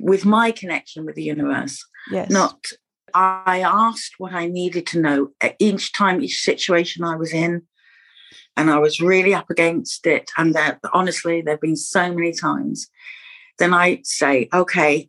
with 0.00 0.24
my 0.24 0.50
connection 0.50 1.04
with 1.04 1.14
the 1.14 1.22
universe. 1.22 1.84
Yes. 2.10 2.30
not 2.30 2.58
i 3.14 3.62
asked 3.64 4.14
what 4.18 4.32
i 4.34 4.46
needed 4.46 4.86
to 4.86 5.00
know 5.00 5.30
at 5.40 5.56
each 5.58 5.92
time 5.94 6.20
each 6.20 6.42
situation 6.42 7.02
i 7.02 7.16
was 7.16 7.32
in 7.32 7.62
and 8.56 8.70
i 8.70 8.78
was 8.78 9.00
really 9.00 9.32
up 9.32 9.48
against 9.48 10.06
it 10.06 10.30
and 10.36 10.54
that 10.54 10.78
honestly 10.92 11.40
there 11.40 11.54
have 11.54 11.60
been 11.60 11.76
so 11.76 12.12
many 12.12 12.32
times. 12.32 12.88
Then 13.58 13.72
i 13.72 14.00
say 14.02 14.48
okay 14.52 15.08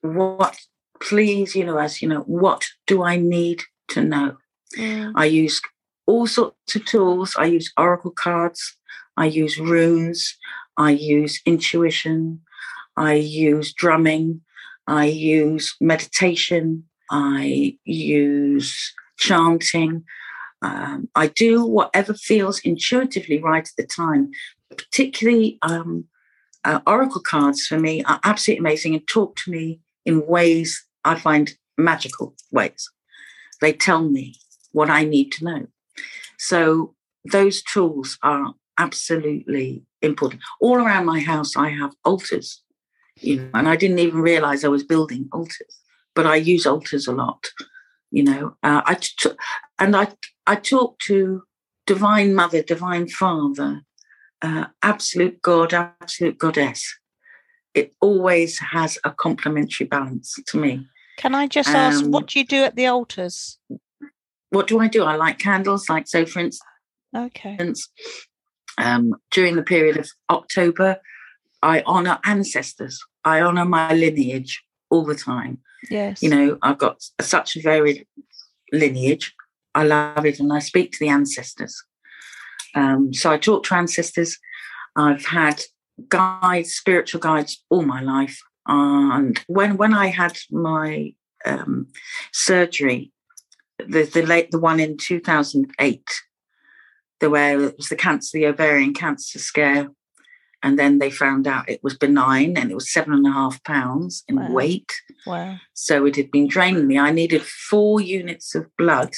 what 0.00 0.56
please 1.00 1.54
universe 1.54 2.00
you 2.00 2.08
know 2.08 2.20
what 2.20 2.66
do 2.86 3.02
i 3.02 3.16
need 3.16 3.62
to 3.88 4.02
know? 4.02 4.36
Mm, 4.78 5.12
i 5.14 5.26
use 5.26 5.60
all 6.06 6.26
sorts 6.26 6.74
of 6.74 6.84
tools. 6.84 7.34
I 7.38 7.46
use 7.46 7.72
oracle 7.78 8.10
cards. 8.10 8.76
I 9.16 9.26
use 9.26 9.58
runes. 9.58 10.36
I 10.76 10.90
use 10.90 11.40
intuition 11.46 12.40
i 12.96 13.14
use 13.14 13.72
drumming 13.72 14.40
I 14.86 15.06
use 15.06 15.74
meditation. 15.80 16.84
I 17.10 17.78
use 17.84 18.92
chanting. 19.18 20.04
Um, 20.62 21.08
I 21.14 21.28
do 21.28 21.64
whatever 21.64 22.14
feels 22.14 22.60
intuitively 22.60 23.40
right 23.40 23.66
at 23.66 23.74
the 23.76 23.86
time. 23.86 24.30
Particularly, 24.70 25.58
um, 25.62 26.06
uh, 26.64 26.80
oracle 26.86 27.20
cards 27.20 27.66
for 27.66 27.78
me 27.78 28.04
are 28.04 28.20
absolutely 28.24 28.60
amazing 28.60 28.94
and 28.94 29.06
talk 29.06 29.36
to 29.36 29.50
me 29.50 29.80
in 30.06 30.26
ways 30.26 30.84
I 31.04 31.18
find 31.18 31.52
magical 31.76 32.34
ways. 32.50 32.88
They 33.60 33.72
tell 33.72 34.02
me 34.02 34.36
what 34.72 34.88
I 34.88 35.04
need 35.04 35.30
to 35.32 35.44
know. 35.44 35.66
So 36.38 36.94
those 37.30 37.62
tools 37.62 38.18
are 38.22 38.54
absolutely 38.78 39.84
important. 40.00 40.42
All 40.60 40.76
around 40.76 41.06
my 41.06 41.20
house, 41.20 41.56
I 41.56 41.70
have 41.70 41.92
altars 42.04 42.62
you 43.22 43.36
know, 43.36 43.50
and 43.54 43.68
I 43.68 43.76
didn't 43.76 43.98
even 43.98 44.20
realize 44.20 44.64
I 44.64 44.68
was 44.68 44.84
building 44.84 45.28
altars, 45.32 45.80
but 46.14 46.26
I 46.26 46.36
use 46.36 46.66
altars 46.66 47.06
a 47.06 47.12
lot, 47.12 47.46
you 48.10 48.22
know. 48.22 48.56
Uh, 48.62 48.82
I 48.84 48.94
t- 48.94 49.30
and 49.78 49.96
I 49.96 50.08
I 50.46 50.56
talk 50.56 50.98
to 51.06 51.42
Divine 51.86 52.34
Mother, 52.34 52.62
Divine 52.62 53.08
Father, 53.08 53.82
uh, 54.42 54.66
Absolute 54.82 55.40
God, 55.42 55.72
Absolute 55.74 56.38
Goddess. 56.38 56.98
It 57.74 57.94
always 58.00 58.58
has 58.58 58.98
a 59.04 59.10
complementary 59.10 59.86
balance 59.86 60.38
to 60.46 60.58
me. 60.58 60.86
Can 61.16 61.34
I 61.34 61.46
just 61.46 61.68
ask, 61.70 62.04
Um, 62.04 62.10
what 62.10 62.26
do 62.26 62.38
you 62.38 62.44
do 62.44 62.64
at 62.64 62.76
the 62.76 62.86
altars? 62.86 63.58
What 64.50 64.66
do 64.66 64.80
I 64.80 64.88
do? 64.88 65.04
I 65.04 65.16
light 65.16 65.38
candles, 65.38 65.88
like 65.88 66.06
so, 66.06 66.26
for 66.26 66.40
Okay. 67.14 67.56
instance, 67.58 67.88
um, 68.78 69.14
during 69.30 69.56
the 69.56 69.62
period 69.62 69.96
of 69.96 70.10
October, 70.28 70.98
I 71.62 71.82
honor 71.86 72.18
ancestors. 72.24 73.00
I 73.24 73.40
honor 73.40 73.64
my 73.64 73.92
lineage 73.94 74.62
all 74.90 75.04
the 75.04 75.14
time. 75.14 75.58
Yes. 75.90 76.22
you 76.22 76.28
know 76.28 76.58
i've 76.62 76.78
got 76.78 77.02
such 77.20 77.56
a 77.56 77.60
varied 77.60 78.06
lineage 78.72 79.34
i 79.74 79.82
love 79.82 80.24
it 80.24 80.38
and 80.38 80.52
i 80.52 80.60
speak 80.60 80.92
to 80.92 80.98
the 81.00 81.08
ancestors 81.08 81.82
um, 82.74 83.12
so 83.12 83.30
i 83.30 83.36
talk 83.36 83.64
to 83.64 83.74
ancestors 83.74 84.38
i've 84.94 85.26
had 85.26 85.62
guides 86.08 86.74
spiritual 86.74 87.20
guides 87.20 87.64
all 87.68 87.82
my 87.82 88.00
life 88.00 88.40
and 88.68 89.40
when 89.48 89.76
when 89.76 89.92
i 89.92 90.06
had 90.06 90.38
my 90.50 91.12
um, 91.44 91.88
surgery 92.32 93.10
the 93.78 94.04
the 94.04 94.22
late 94.22 94.52
the 94.52 94.60
one 94.60 94.78
in 94.78 94.96
2008 94.96 96.02
the 97.18 97.28
where 97.28 97.60
it 97.60 97.76
was 97.76 97.88
the 97.88 97.96
cancer 97.96 98.38
the 98.38 98.46
ovarian 98.46 98.94
cancer 98.94 99.40
scare 99.40 99.88
And 100.62 100.78
then 100.78 100.98
they 100.98 101.10
found 101.10 101.46
out 101.46 101.68
it 101.68 101.82
was 101.82 101.96
benign 101.96 102.56
and 102.56 102.70
it 102.70 102.74
was 102.74 102.92
seven 102.92 103.12
and 103.12 103.26
a 103.26 103.32
half 103.32 103.62
pounds 103.64 104.22
in 104.28 104.36
Wow. 104.36 104.52
weight. 104.52 104.92
Wow. 105.26 105.56
So 105.74 106.06
it 106.06 106.16
had 106.16 106.30
been 106.30 106.46
draining 106.48 106.86
me. 106.86 106.98
I 106.98 107.10
needed 107.10 107.42
four 107.42 108.00
units 108.00 108.54
of 108.54 108.66
blood 108.76 109.12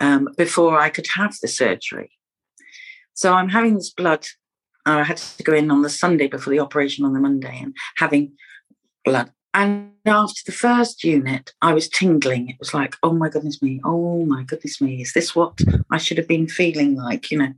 um, 0.00 0.28
before 0.36 0.78
I 0.78 0.90
could 0.90 1.06
have 1.14 1.36
the 1.40 1.48
surgery. 1.48 2.10
So 3.14 3.32
I'm 3.32 3.48
having 3.50 3.74
this 3.76 3.90
blood. 3.90 4.26
I 4.84 5.04
had 5.04 5.16
to 5.16 5.42
go 5.42 5.54
in 5.54 5.70
on 5.70 5.82
the 5.82 5.88
Sunday 5.90 6.26
before 6.26 6.50
the 6.52 6.60
operation 6.60 7.04
on 7.04 7.12
the 7.12 7.20
Monday 7.20 7.60
and 7.62 7.74
having 7.96 8.32
blood. 9.04 9.30
And 9.54 9.92
after 10.06 10.40
the 10.46 10.52
first 10.52 11.04
unit, 11.04 11.52
I 11.60 11.72
was 11.74 11.88
tingling. 11.88 12.48
It 12.48 12.56
was 12.58 12.74
like, 12.74 12.96
oh 13.02 13.12
my 13.12 13.28
goodness 13.28 13.62
me, 13.62 13.80
oh 13.84 14.24
my 14.24 14.42
goodness 14.42 14.80
me, 14.80 15.02
is 15.02 15.12
this 15.12 15.36
what 15.36 15.58
I 15.90 15.98
should 15.98 16.18
have 16.18 16.26
been 16.28 16.48
feeling 16.48 16.96
like? 16.96 17.30
You 17.30 17.38
know, 17.38 17.52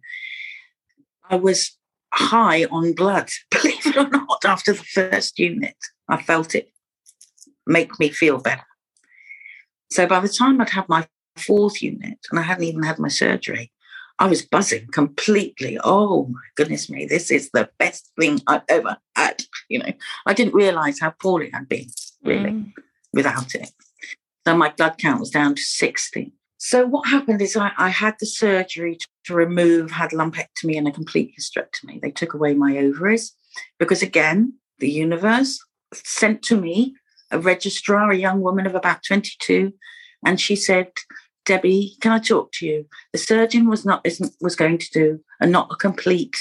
I 1.28 1.36
was 1.36 1.76
high 2.12 2.64
on 2.66 2.92
blood, 2.94 3.30
believe 3.50 3.86
it 3.86 3.96
or 3.96 4.08
not, 4.08 4.44
after 4.44 4.72
the 4.72 4.84
first 4.84 5.38
unit. 5.38 5.76
I 6.08 6.22
felt 6.22 6.54
it 6.54 6.70
make 7.66 7.98
me 7.98 8.10
feel 8.10 8.38
better. 8.38 8.64
So 9.90 10.06
by 10.06 10.20
the 10.20 10.28
time 10.28 10.60
I'd 10.60 10.70
had 10.70 10.88
my 10.88 11.06
fourth 11.36 11.82
unit 11.82 12.18
and 12.30 12.38
I 12.38 12.42
hadn't 12.42 12.64
even 12.64 12.82
had 12.82 12.98
my 12.98 13.08
surgery, 13.08 13.72
I 14.18 14.26
was 14.26 14.42
buzzing 14.42 14.86
completely. 14.92 15.78
Oh 15.82 16.26
my 16.26 16.40
goodness 16.56 16.88
me, 16.88 17.06
this 17.06 17.30
is 17.30 17.50
the 17.52 17.68
best 17.78 18.10
thing 18.18 18.40
I've 18.46 18.62
ever 18.68 18.98
had. 19.16 19.42
You 19.68 19.80
know, 19.80 19.92
I 20.26 20.34
didn't 20.34 20.54
realize 20.54 21.00
how 21.00 21.10
poorly 21.10 21.50
I'd 21.52 21.68
been 21.68 21.88
really 22.22 22.50
Mm. 22.50 22.72
without 23.12 23.54
it. 23.54 23.70
So 24.46 24.56
my 24.56 24.70
blood 24.70 24.98
count 24.98 25.20
was 25.20 25.30
down 25.30 25.54
to 25.54 25.62
60. 25.62 26.32
So 26.58 26.86
what 26.86 27.08
happened 27.08 27.40
is 27.42 27.56
I, 27.56 27.72
I 27.76 27.88
had 27.88 28.14
the 28.20 28.26
surgery 28.26 28.98
to, 29.24 29.34
remove, 29.34 29.90
had 29.90 30.10
lumpectomy 30.10 30.76
and 30.76 30.88
a 30.88 30.92
complete 30.92 31.34
hysterectomy. 31.38 32.00
They 32.00 32.10
took 32.10 32.34
away 32.34 32.54
my 32.54 32.76
ovaries 32.78 33.32
because 33.78 34.02
again, 34.02 34.54
the 34.78 34.90
universe 34.90 35.64
sent 35.92 36.42
to 36.44 36.60
me 36.60 36.94
a 37.30 37.38
registrar, 37.38 38.10
a 38.10 38.16
young 38.16 38.40
woman 38.40 38.66
of 38.66 38.74
about 38.74 39.02
22, 39.06 39.72
and 40.24 40.40
she 40.40 40.56
said, 40.56 40.88
Debby, 41.44 41.96
can 42.00 42.12
I 42.12 42.18
talk 42.18 42.52
to 42.52 42.66
you? 42.66 42.86
The 43.12 43.18
surgeon 43.18 43.68
was 43.68 43.84
not 43.84 44.06
was 44.40 44.56
going 44.56 44.78
to 44.78 44.90
do 44.92 45.20
a 45.40 45.46
not 45.46 45.70
a 45.70 45.76
complete 45.76 46.36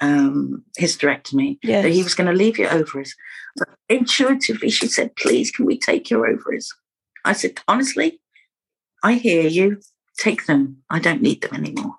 um, 0.00 0.64
hysterectomy. 0.78 1.58
Yes. 1.62 1.84
That 1.84 1.92
he 1.92 2.02
was 2.02 2.14
going 2.14 2.26
to 2.26 2.36
leave 2.36 2.58
your 2.58 2.72
ovaries. 2.72 3.14
But 3.56 3.68
intuitively, 3.88 4.70
she 4.70 4.88
said, 4.88 5.14
"Please, 5.16 5.50
can 5.50 5.66
we 5.66 5.78
take 5.78 6.10
your 6.10 6.26
ovaries?" 6.26 6.68
I 7.24 7.32
said, 7.32 7.60
"Honestly, 7.68 8.20
I 9.02 9.14
hear 9.14 9.46
you. 9.46 9.80
Take 10.18 10.46
them. 10.46 10.78
I 10.90 10.98
don't 10.98 11.22
need 11.22 11.42
them 11.42 11.54
anymore." 11.54 11.94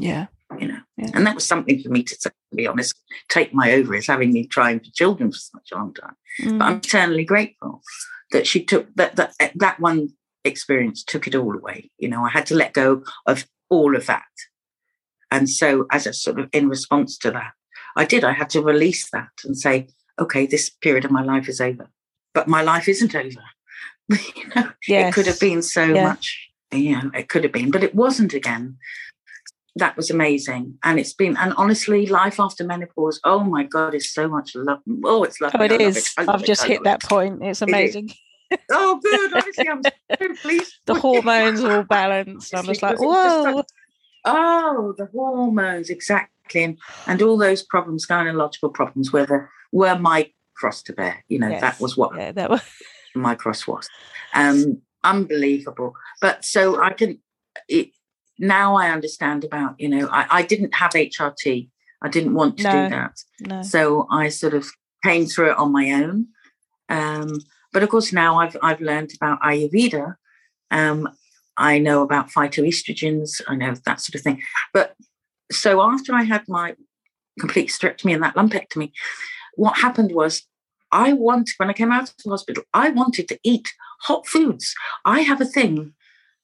Yeah. 0.00 0.26
You 0.58 0.68
know, 0.68 0.80
Yeah. 0.96 1.10
and 1.14 1.26
that 1.26 1.34
was 1.34 1.44
something 1.46 1.82
for 1.82 1.90
me 1.90 2.02
to. 2.02 2.16
To 2.18 2.32
be 2.56 2.66
honest, 2.66 2.94
take 3.28 3.52
my 3.52 3.72
over 3.72 3.80
ovaries, 3.88 4.06
having 4.06 4.32
me 4.32 4.46
trying 4.46 4.80
for 4.80 4.90
children 4.94 5.30
for 5.30 5.38
such 5.38 5.68
a 5.70 5.74
long 5.76 5.92
time. 5.92 6.16
Mm. 6.40 6.58
But 6.58 6.64
I'm 6.64 6.76
eternally 6.78 7.24
grateful 7.24 7.82
that 8.32 8.46
she 8.46 8.64
took 8.64 8.86
that 8.94 9.16
that 9.16 9.34
that 9.56 9.78
one 9.80 10.08
experience 10.44 11.04
took 11.04 11.26
it 11.26 11.34
all 11.34 11.54
away. 11.54 11.90
You 11.98 12.08
know, 12.08 12.24
I 12.24 12.30
had 12.30 12.46
to 12.46 12.54
let 12.54 12.72
go 12.72 13.04
of 13.26 13.46
all 13.68 13.94
of 13.94 14.06
that. 14.06 14.24
And 15.30 15.48
so 15.50 15.86
as 15.92 16.06
a 16.06 16.14
sort 16.14 16.38
of 16.40 16.48
in 16.52 16.70
response 16.70 17.18
to 17.18 17.30
that, 17.32 17.52
I 17.96 18.06
did, 18.06 18.24
I 18.24 18.32
had 18.32 18.48
to 18.50 18.62
release 18.62 19.10
that 19.10 19.28
and 19.44 19.56
say, 19.58 19.88
okay, 20.18 20.46
this 20.46 20.70
period 20.70 21.04
of 21.04 21.10
my 21.10 21.22
life 21.22 21.50
is 21.50 21.60
over. 21.60 21.90
But 22.32 22.48
my 22.48 22.62
life 22.62 22.88
isn't 22.88 23.14
over. 23.14 23.42
you 24.08 24.48
know, 24.56 24.70
it 24.88 25.12
could 25.12 25.26
have 25.26 25.38
been 25.40 25.60
so 25.60 25.84
Yeah. 25.84 26.04
much, 26.08 26.48
you 26.72 26.92
know, 26.92 27.10
it 27.14 27.28
could 27.28 27.44
have 27.44 27.52
been, 27.52 27.70
but 27.70 27.82
it 27.84 27.94
wasn't 27.94 28.32
again. 28.32 28.78
That 29.78 29.96
was 29.96 30.10
amazing. 30.10 30.78
And 30.82 30.98
it's 30.98 31.12
been, 31.12 31.36
and 31.36 31.52
honestly, 31.56 32.06
life 32.06 32.38
after 32.40 32.64
menopause, 32.64 33.20
oh 33.24 33.40
my 33.44 33.64
God, 33.64 33.94
is 33.94 34.12
so 34.12 34.28
much 34.28 34.54
love. 34.54 34.80
Oh, 35.04 35.24
it's 35.24 35.40
lovely. 35.40 35.60
Oh, 35.60 35.64
it 35.64 35.72
I 35.72 35.84
is. 35.84 36.12
I 36.18 36.22
love 36.24 36.36
I've 36.36 36.42
it. 36.42 36.46
just 36.46 36.64
hit 36.64 36.84
that 36.84 37.04
it. 37.04 37.08
point. 37.08 37.42
It's 37.42 37.62
amazing. 37.62 38.10
Oh, 38.70 38.98
good. 39.02 39.32
Honestly, 39.32 39.68
I'm 39.68 39.82
so 39.82 40.34
pleased. 40.42 40.72
The 40.86 40.94
hormones 40.94 41.60
are 41.62 41.76
all 41.78 41.82
balanced. 41.88 42.54
I'm 42.54 42.64
just 42.66 42.82
like, 42.82 42.94
it 42.94 42.96
just 42.96 43.04
whoa. 43.04 43.52
like- 43.56 43.66
Oh, 44.24 44.94
the 44.98 45.06
hormones, 45.06 45.90
exactly. 45.90 46.64
And, 46.64 46.78
and 47.06 47.22
all 47.22 47.38
those 47.38 47.62
problems, 47.62 48.06
gynecological 48.06 48.74
problems, 48.74 49.12
were, 49.12 49.26
the, 49.26 49.46
were 49.72 49.98
my 49.98 50.30
cross 50.54 50.82
to 50.84 50.92
bear. 50.92 51.24
You 51.28 51.38
know, 51.38 51.50
that 51.60 51.80
was 51.80 51.96
what 51.96 52.16
Yeah, 52.16 52.32
that 52.32 52.50
was. 52.50 52.62
my 53.14 53.34
cross 53.36 53.66
was. 53.66 53.88
Um, 54.34 54.82
unbelievable. 55.04 55.94
But 56.20 56.44
so 56.44 56.82
I 56.82 56.92
can, 56.94 57.20
it, 57.68 57.90
now 58.38 58.76
I 58.76 58.90
understand 58.90 59.44
about, 59.44 59.74
you 59.78 59.88
know, 59.88 60.08
I, 60.10 60.26
I 60.30 60.42
didn't 60.42 60.74
have 60.74 60.92
HRT. 60.92 61.68
I 62.02 62.08
didn't 62.08 62.34
want 62.34 62.58
to 62.58 62.62
No. 62.64 62.70
do 62.70 62.88
that. 62.90 63.16
No. 63.40 63.62
So 63.62 64.06
I 64.10 64.28
sort 64.28 64.54
of 64.54 64.68
came 65.04 65.26
through 65.26 65.50
it 65.50 65.58
on 65.58 65.72
my 65.72 65.90
own. 65.92 66.28
Um, 66.88 67.40
but 67.72 67.82
of 67.82 67.88
course, 67.88 68.12
now 68.12 68.38
I've 68.38 68.56
I've 68.62 68.80
learned 68.80 69.12
about 69.16 69.42
Ayurveda. 69.42 70.14
Um, 70.70 71.08
I 71.56 71.78
know 71.78 72.02
about 72.02 72.30
phytoestrogens. 72.30 73.40
I 73.48 73.56
know 73.56 73.74
that 73.84 74.00
sort 74.00 74.14
of 74.14 74.22
thing. 74.22 74.40
But 74.72 74.94
so 75.50 75.82
after 75.82 76.14
I 76.14 76.22
had 76.22 76.44
my 76.48 76.76
complete 77.40 77.68
hysterectomy 77.68 78.14
and 78.14 78.22
that 78.22 78.36
lumpectomy, 78.36 78.92
what 79.56 79.78
happened 79.78 80.12
was 80.12 80.42
I 80.92 81.12
wanted 81.12 81.54
when 81.58 81.68
I 81.68 81.72
came 81.74 81.92
out 81.92 82.04
of 82.10 82.14
the 82.24 82.30
hospital, 82.30 82.62
I 82.72 82.90
wanted 82.90 83.28
to 83.28 83.38
eat 83.42 83.72
hot 84.02 84.26
foods. 84.26 84.72
I 85.04 85.20
have 85.20 85.40
a 85.40 85.44
thing 85.44 85.94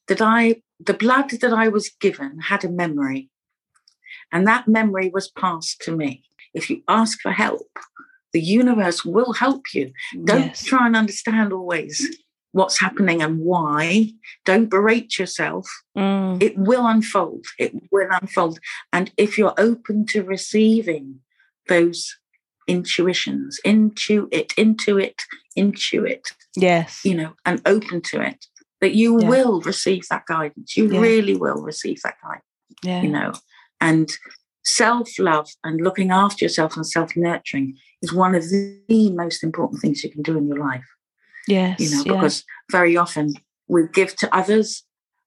that 0.08 0.20
I 0.20 0.62
the 0.78 0.94
blood 0.94 1.30
that 1.30 1.52
I 1.52 1.68
was 1.68 1.90
given 2.00 2.38
had 2.40 2.64
a 2.64 2.68
memory, 2.70 3.30
and 4.32 4.46
that 4.46 4.68
memory 4.68 5.10
was 5.12 5.30
passed 5.30 5.80
to 5.82 5.96
me. 5.96 6.24
If 6.52 6.70
you 6.70 6.82
ask 6.88 7.20
for 7.20 7.32
help, 7.32 7.68
the 8.32 8.40
universe 8.40 9.04
will 9.04 9.32
help 9.34 9.62
you. 9.74 9.92
Don't 10.24 10.46
yes. 10.46 10.64
try 10.64 10.86
and 10.86 10.96
understand 10.96 11.52
always 11.52 12.16
what's 12.52 12.80
happening 12.80 13.20
and 13.22 13.40
why. 13.40 14.10
Don't 14.44 14.70
berate 14.70 15.18
yourself. 15.18 15.68
Mm. 15.96 16.42
It 16.42 16.56
will 16.56 16.86
unfold. 16.86 17.44
It 17.58 17.74
will 17.90 18.08
unfold. 18.10 18.60
And 18.92 19.12
if 19.16 19.36
you're 19.36 19.54
open 19.58 20.06
to 20.06 20.22
receiving 20.22 21.20
those 21.68 22.16
intuitions, 22.68 23.58
into 23.64 24.28
it, 24.30 24.52
into 24.56 24.98
it, 24.98 25.22
into 25.56 26.04
it, 26.04 26.28
Yes. 26.56 27.00
you 27.04 27.14
know, 27.14 27.34
and 27.44 27.60
open 27.66 28.00
to 28.02 28.20
it, 28.20 28.46
that 28.80 28.94
you 28.94 29.20
Yeah. 29.20 29.28
will 29.28 29.60
receive 29.62 30.04
that 30.10 30.26
guidance. 30.26 30.76
You 30.76 30.90
Yeah. 30.90 31.00
really 31.00 31.36
will 31.36 31.62
receive 31.62 32.00
that 32.02 32.16
guidance 32.22 32.44
Yeah. 32.82 33.02
you 33.02 33.08
know 33.10 33.32
and 33.80 34.08
self-love 34.64 35.48
and 35.62 35.80
looking 35.82 36.10
after 36.10 36.44
yourself 36.44 36.76
and 36.76 36.86
self-nurturing 36.86 37.76
is 38.02 38.12
one 38.12 38.34
of 38.34 38.42
the 38.50 39.10
most 39.12 39.42
important 39.44 39.80
things 39.80 40.02
you 40.02 40.10
can 40.10 40.22
do 40.22 40.36
in 40.38 40.48
your 40.48 40.58
life 40.58 40.84
yes. 41.46 41.78
you 41.80 41.90
know 41.90 42.02
because 42.04 42.44
very 42.72 42.96
often 42.96 43.34
we 43.68 43.82
give 43.92 44.16
to 44.16 44.34
others 44.34 44.84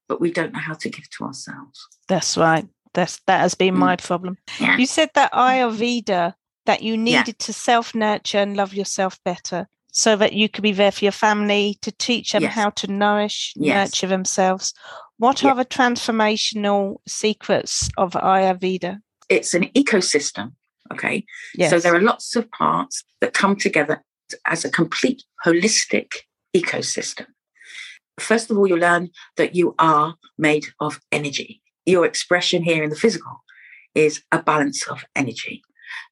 but 0.08 0.20
we 0.20 0.30
don't 0.32 0.52
know 0.52 0.58
how 0.58 0.74
to 0.74 0.88
give 0.88 1.08
to 1.10 1.24
ourselves 1.24 1.86
That's 2.08 2.36
right. 2.36 2.66
That's 2.94 3.20
that 3.26 3.40
has 3.40 3.54
been 3.54 3.74
Mm. 3.74 3.78
my 3.88 3.96
problem. 3.96 4.38
You 4.78 4.86
said 4.86 5.10
that 5.14 5.30
Ayurveda 5.32 6.34
that 6.64 6.82
you 6.82 6.96
needed 6.96 7.38
to 7.40 7.52
self 7.52 7.94
nurture 7.94 8.38
and 8.38 8.56
love 8.56 8.72
yourself 8.74 9.20
better 9.24 9.68
so 9.92 10.16
that 10.16 10.32
you 10.32 10.48
could 10.48 10.62
be 10.62 10.72
there 10.72 10.92
for 10.92 11.04
your 11.04 11.12
family 11.12 11.78
to 11.82 11.90
teach 11.92 12.32
them 12.32 12.42
Yes. 12.42 12.54
how 12.54 12.70
to 12.70 12.86
nourish, 12.86 13.52
Yes. 13.56 13.74
nurture 13.92 14.06
themselves. 14.06 14.74
What 15.18 15.42
Yeah. 15.42 15.50
are 15.50 15.56
the 15.56 15.64
transformational 15.64 16.96
secrets 17.06 17.88
of 17.96 18.12
Ayurveda? 18.12 19.00
it's 19.28 19.52
an 19.52 19.64
ecosystem 19.74 20.52
okay 20.90 21.22
Yes. 21.54 21.68
so 21.70 21.78
there 21.78 21.94
are 21.94 22.00
lots 22.00 22.34
of 22.34 22.50
parts 22.50 23.04
that 23.20 23.34
come 23.34 23.56
together 23.56 24.02
as 24.46 24.64
a 24.64 24.70
complete 24.70 25.22
holistic 25.44 26.08
ecosystem 26.56 27.26
first 28.18 28.50
of 28.50 28.56
all 28.56 28.66
you 28.66 28.76
learn 28.76 29.10
that 29.36 29.54
you 29.54 29.74
are 29.78 30.14
made 30.38 30.64
of 30.80 30.98
energy 31.12 31.60
your 31.84 32.06
expression 32.06 32.62
here 32.62 32.82
in 32.82 32.88
the 32.88 32.96
physical 32.96 33.44
is 33.94 34.22
a 34.32 34.42
balance 34.42 34.86
of 34.88 35.04
energy 35.14 35.62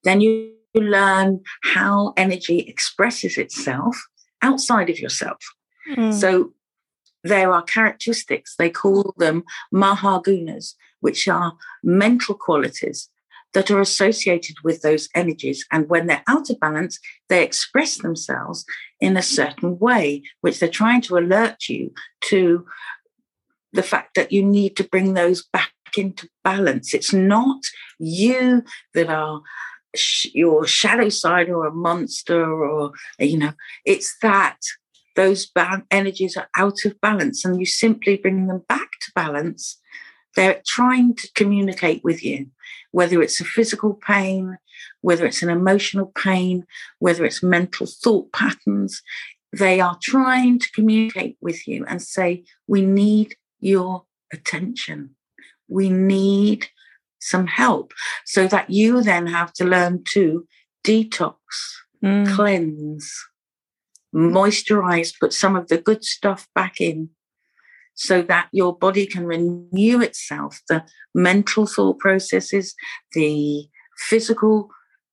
then 0.05 0.21
you 0.21 0.53
learn 0.81 1.41
how 1.63 2.13
energy 2.17 2.61
expresses 2.61 3.37
itself 3.37 3.97
outside 4.43 4.91
of 4.91 4.99
yourself 4.99 5.39
Mm. 5.89 6.13
so 6.13 6.53
there 7.23 7.53
are 7.53 7.63
characteristics, 7.63 8.55
they 8.57 8.71
call 8.71 9.15
them 9.17 9.45
mahagunas, 9.75 10.75
which 11.01 11.29
are 11.29 11.55
mental 11.83 12.35
qualities 12.35 13.09
that 13.53 13.71
are 13.71 13.81
associated 13.81 14.57
with 14.63 14.83
those 14.83 15.09
energies. 15.15 15.65
And 15.73 15.89
when 15.89 16.07
they're 16.07 16.23
out 16.29 16.51
of 16.51 16.61
balance, 16.61 16.99
they 17.29 17.43
express 17.43 17.99
themselves 17.99 18.65
in 19.01 19.17
a 19.17 19.23
certain 19.23 19.79
way, 19.79 20.23
which 20.41 20.61
they're 20.61 20.69
trying 20.69 21.01
to 21.03 21.17
alert 21.17 21.69
you 21.69 21.93
to 22.23 22.67
the 23.73 23.83
fact 23.83 24.15
that 24.15 24.31
you 24.31 24.43
need 24.45 24.77
to 24.77 24.85
bring 24.85 25.15
those 25.15 25.45
back 25.53 25.73
into 25.97 26.29
balance. 26.45 26.95
It's 26.95 27.13
not 27.13 27.61
you 27.99 28.63
that 28.95 29.09
are 29.09 29.41
sh- 29.97 30.29
your 30.35 30.67
shadow 30.67 31.09
side 31.09 31.49
or 31.49 31.67
a 31.67 31.75
monster 31.75 32.45
or, 32.45 32.93
you 33.19 33.39
know, 33.39 33.53
it's 33.85 34.17
that 34.23 34.59
those 35.17 35.47
ba- 35.47 35.85
energies 35.91 36.37
are 36.37 36.49
out 36.57 36.85
of 36.85 37.01
balance 37.01 37.45
and 37.45 37.59
you 37.59 37.67
simply 37.67 38.17
bring 38.17 38.47
them 38.47 38.63
back 38.69 38.91
to 39.01 39.13
balance 39.15 39.79
They're 40.37 40.63
trying 40.67 41.15
to 41.17 41.33
communicate 41.35 42.05
with 42.05 42.23
you, 42.23 42.49
whether 42.93 43.23
it's 43.23 43.41
a 43.41 43.45
physical 43.45 43.95
pain, 43.95 44.59
whether 45.01 45.25
it's 45.25 45.43
an 45.43 45.49
emotional 45.49 46.13
pain, 46.15 46.67
whether 46.99 47.25
it's 47.25 47.43
mental 47.43 47.87
thought 47.87 48.33
patterns. 48.33 49.03
They 49.53 49.81
are 49.81 49.99
trying 50.03 50.59
to 50.59 50.71
communicate 50.73 51.39
with 51.41 51.67
you 51.67 51.87
and 51.89 52.03
say, 52.03 52.45
We 52.69 52.83
need 52.83 53.37
your 53.61 54.05
attention. 54.33 55.17
We 55.69 55.89
need 55.89 56.69
some 57.27 57.47
help 57.47 57.93
so 58.25 58.47
that 58.47 58.71
you 58.71 59.03
then 59.03 59.27
have 59.27 59.53
to 59.55 59.65
learn 59.65 60.03
to 60.13 60.47
detox, 60.85 61.37
mm. 62.03 62.33
cleanse, 62.35 63.13
moisturize, 64.15 65.13
put 65.19 65.33
some 65.33 65.57
of 65.57 65.69
the 65.69 65.79
good 65.79 66.05
stuff 66.05 66.49
back 66.55 66.81
in 66.81 67.11
so 67.95 68.23
that 68.23 68.49
your 68.53 68.77
body 68.77 69.07
can 69.07 69.27
renew 69.27 70.01
itself. 70.01 70.61
The 70.69 70.85
mental 71.15 71.67
thought 71.67 71.99
processes, 71.99 72.75
the 73.13 73.67
physical, 73.97 74.69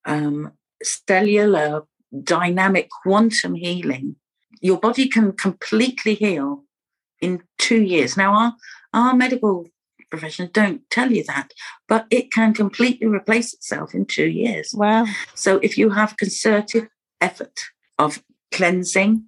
um, 0.06 0.52
cellular, 0.84 1.84
dynamic 2.24 2.90
quantum 3.02 3.56
healing. 3.56 4.16
Your 4.62 4.80
body 4.80 5.08
can 5.08 5.32
completely 5.32 6.16
heal 6.16 6.64
in 7.22 7.42
two 7.58 7.82
years. 7.82 8.16
Now, 8.18 8.34
our, 8.34 8.54
our 8.94 9.16
medical 9.16 9.66
professions 10.14 10.52
don't 10.54 10.88
tell 10.92 11.12
you 11.12 11.24
that, 11.24 11.50
but 11.88 12.06
it 12.12 12.32
can 12.32 12.54
completely 12.54 13.08
replace 13.08 13.52
itself 13.52 13.96
in 13.96 14.06
two 14.06 14.28
years. 14.28 14.72
Wow. 14.72 15.08
So 15.34 15.58
if 15.64 15.76
you 15.76 15.90
have 15.90 16.18
concerted 16.18 16.88
effort 17.20 17.60
of 17.98 18.22
cleansing, 18.52 19.26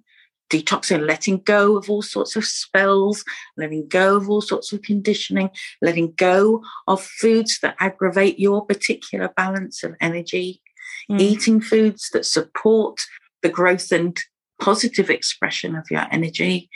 detoxing, 0.48 1.04
letting 1.04 1.38
go 1.38 1.76
of 1.76 1.90
all 1.90 2.02
sorts 2.02 2.36
of 2.36 2.44
spells, 2.44 3.24
letting 3.56 3.88
go 3.88 4.14
of 4.16 4.30
all 4.30 4.40
sorts 4.40 4.72
of 4.72 4.82
conditioning, 4.82 5.50
letting 5.82 6.12
go 6.12 6.62
of 6.86 7.02
foods 7.02 7.58
that 7.62 7.74
aggravate 7.80 8.38
your 8.38 8.64
particular 8.64 9.28
balance 9.36 9.82
of 9.82 9.96
energy, 10.00 10.62
mm. 11.10 11.20
eating 11.20 11.60
foods 11.60 12.10
that 12.12 12.24
support 12.24 13.00
the 13.42 13.48
growth 13.48 13.90
and 13.90 14.20
positive 14.60 15.10
expression 15.10 15.74
of 15.74 15.84
your 15.90 16.06
energy, 16.12 16.70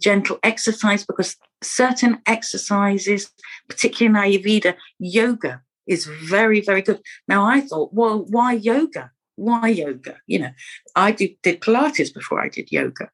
gentle 0.00 0.38
exercise, 0.42 1.04
because 1.04 1.36
certain 1.62 2.20
exercises, 2.26 3.30
particularly 3.68 4.34
in 4.34 4.42
Ayurveda, 4.42 4.74
yoga 4.98 5.62
is 5.86 6.06
very, 6.06 6.60
very 6.60 6.82
good. 6.82 7.00
Now, 7.28 7.44
I 7.44 7.60
thought, 7.60 7.92
well, 7.92 8.24
why 8.28 8.54
yoga? 8.54 9.10
Why 9.36 9.68
yoga? 9.68 10.18
You 10.26 10.40
know, 10.40 10.50
I 10.96 11.12
did, 11.12 11.36
did 11.42 11.60
Pilates 11.60 12.12
before 12.12 12.40
I 12.40 12.48
did 12.48 12.70
yoga 12.70 13.10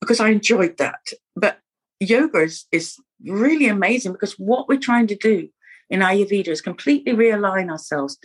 because 0.00 0.20
I 0.20 0.28
enjoyed 0.28 0.76
that. 0.78 1.00
But 1.36 1.58
yoga 2.00 2.40
is, 2.40 2.66
is 2.72 2.96
really 3.24 3.68
amazing 3.68 4.12
because 4.12 4.34
what 4.38 4.68
we're 4.68 4.78
trying 4.78 5.06
to 5.08 5.16
do 5.16 5.48
in 5.90 6.00
Ayurveda 6.00 6.48
is 6.48 6.60
completely 6.60 7.12
realign 7.12 7.70
ourselves. 7.70 8.18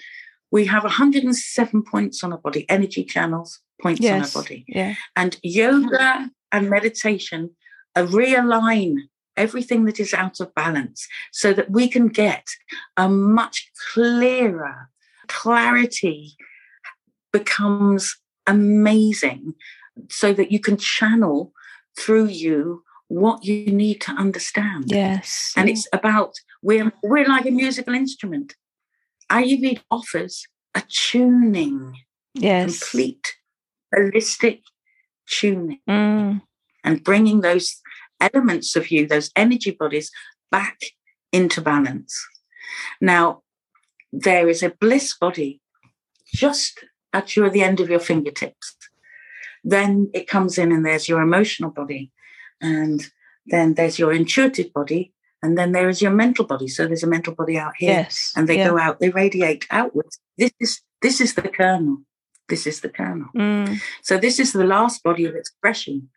We 0.51 0.65
have 0.65 0.83
107 0.83 1.83
points 1.83 2.23
on 2.23 2.31
our 2.31 2.39
body, 2.39 2.65
energy 2.69 3.03
channels, 3.03 3.60
points 3.81 4.01
yes. 4.01 4.13
on 4.13 4.21
our 4.39 4.43
body. 4.43 4.65
Yeah. 4.67 4.95
And 5.15 5.38
yoga 5.43 6.29
and 6.51 6.69
meditation 6.69 7.51
realign 8.03 8.97
everything 9.36 9.86
that 9.86 9.99
is 9.99 10.13
out 10.13 10.39
of 10.39 10.53
balance 10.55 11.07
so 11.31 11.53
that 11.53 11.69
we 11.69 11.88
can 11.88 12.07
get 12.07 12.47
a 12.97 13.07
much 13.07 13.71
clearer 13.93 14.89
clarity 15.27 16.36
becomes 17.31 18.17
amazing 18.47 19.53
so 20.10 20.33
that 20.33 20.51
you 20.51 20.60
can 20.60 20.77
channel 20.77 21.51
through 21.97 22.27
you 22.27 22.83
what 23.10 23.45
you 23.45 23.67
need 23.67 24.01
to 24.01 24.12
understand. 24.12 24.86
Yes. 24.88 25.53
And 25.55 25.69
it's 25.69 25.88
about 25.93 26.33
we're 26.62 26.91
we're 27.03 27.27
like 27.27 27.45
a 27.45 27.51
musical 27.51 27.93
instrument. 27.93 28.55
Ayurveda 29.31 29.81
offers 29.89 30.45
a 30.75 30.83
tuning. 30.89 31.93
Yes. 32.33 32.79
Complete 32.79 33.36
holistic 33.95 34.62
tuning. 35.29 35.79
Mm. 35.89 36.41
And 36.88 37.04
bringing 37.04 37.41
those 37.41 37.82
elements 38.21 38.78
of 38.78 38.89
you, 38.91 39.06
those 39.06 39.30
energy 39.36 39.71
bodies, 39.71 40.10
back 40.50 40.80
into 41.34 41.60
balance. 41.60 42.15
Now, 43.02 43.41
there 44.13 44.47
is 44.47 44.63
a 44.63 44.69
bliss 44.69 45.13
body 45.17 45.60
just 46.34 46.86
at 47.12 47.36
your 47.36 47.50
the 47.50 47.62
end 47.62 47.82
of 47.82 47.89
your 47.89 48.00
fingertips. 48.00 48.78
Then 49.65 50.10
it 50.13 50.30
comes 50.30 50.58
in 50.58 50.71
and 50.71 50.86
there's 50.86 51.10
your 51.10 51.21
emotional 51.21 51.71
body. 51.71 52.10
And 52.62 53.06
then 53.45 53.73
there's 53.73 54.00
your 54.00 54.13
intuitive 54.13 54.71
body. 54.71 55.12
And 55.43 55.58
then 55.58 55.73
there 55.73 55.89
is 55.89 56.02
your 56.02 56.12
mental 56.12 56.45
body. 56.45 56.69
So 56.69 56.88
there's 56.88 57.04
a 57.04 57.08
mental 57.08 57.36
body 57.36 57.58
out 57.58 57.73
here. 57.78 57.91
Yes. 57.91 58.32
And 58.38 58.47
they 58.47 58.60
yeah. 58.60 58.69
go 58.69 58.80
out, 58.80 59.02
they 59.02 59.10
radiate 59.10 59.67
outwards. 59.71 60.19
This 60.38 60.52
is 60.62 60.82
this 61.02 61.19
is 61.19 61.34
the 61.34 61.50
kernel. 61.50 61.97
This 62.47 62.65
is 62.65 62.80
the 62.80 62.89
kernel. 62.89 63.28
Mm. 63.36 63.78
So 64.04 64.17
this 64.17 64.39
is 64.39 64.54
the 64.54 64.63
last 64.63 65.04
body 65.04 65.26
of 65.26 65.36
expression. 65.36 66.10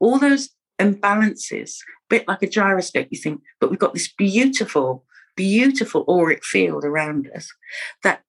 All 0.00 0.18
those 0.18 0.50
imbalances, 0.78 1.76
a 1.80 2.08
bit 2.08 2.28
like 2.28 2.42
a 2.42 2.48
gyroscope, 2.48 3.08
you 3.10 3.18
think, 3.18 3.42
but 3.60 3.70
we've 3.70 3.78
got 3.78 3.94
this 3.94 4.12
beautiful, 4.12 5.04
beautiful 5.36 6.04
auric 6.08 6.44
field 6.44 6.84
around 6.84 7.30
us 7.34 7.52
that 8.02 8.22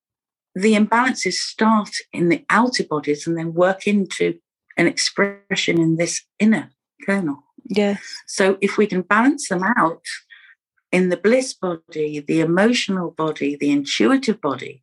the 0.55 0.73
imbalances 0.73 1.33
start 1.33 1.91
in 2.11 2.29
the 2.29 2.43
outer 2.49 2.83
bodies 2.83 3.27
and 3.27 3.37
then 3.37 3.53
work 3.53 3.87
into 3.87 4.39
an 4.77 4.87
expression 4.87 5.79
in 5.79 5.97
this 5.97 6.23
inner 6.39 6.71
kernel. 7.05 7.43
Yes. 7.65 8.01
So 8.27 8.57
if 8.61 8.77
we 8.77 8.87
can 8.87 9.01
balance 9.01 9.49
them 9.49 9.63
out 9.63 10.03
in 10.91 11.09
the 11.09 11.17
bliss 11.17 11.53
body, 11.53 12.19
the 12.19 12.41
emotional 12.41 13.11
body, 13.11 13.55
the 13.55 13.69
intuitive 13.69 14.41
body, 14.41 14.81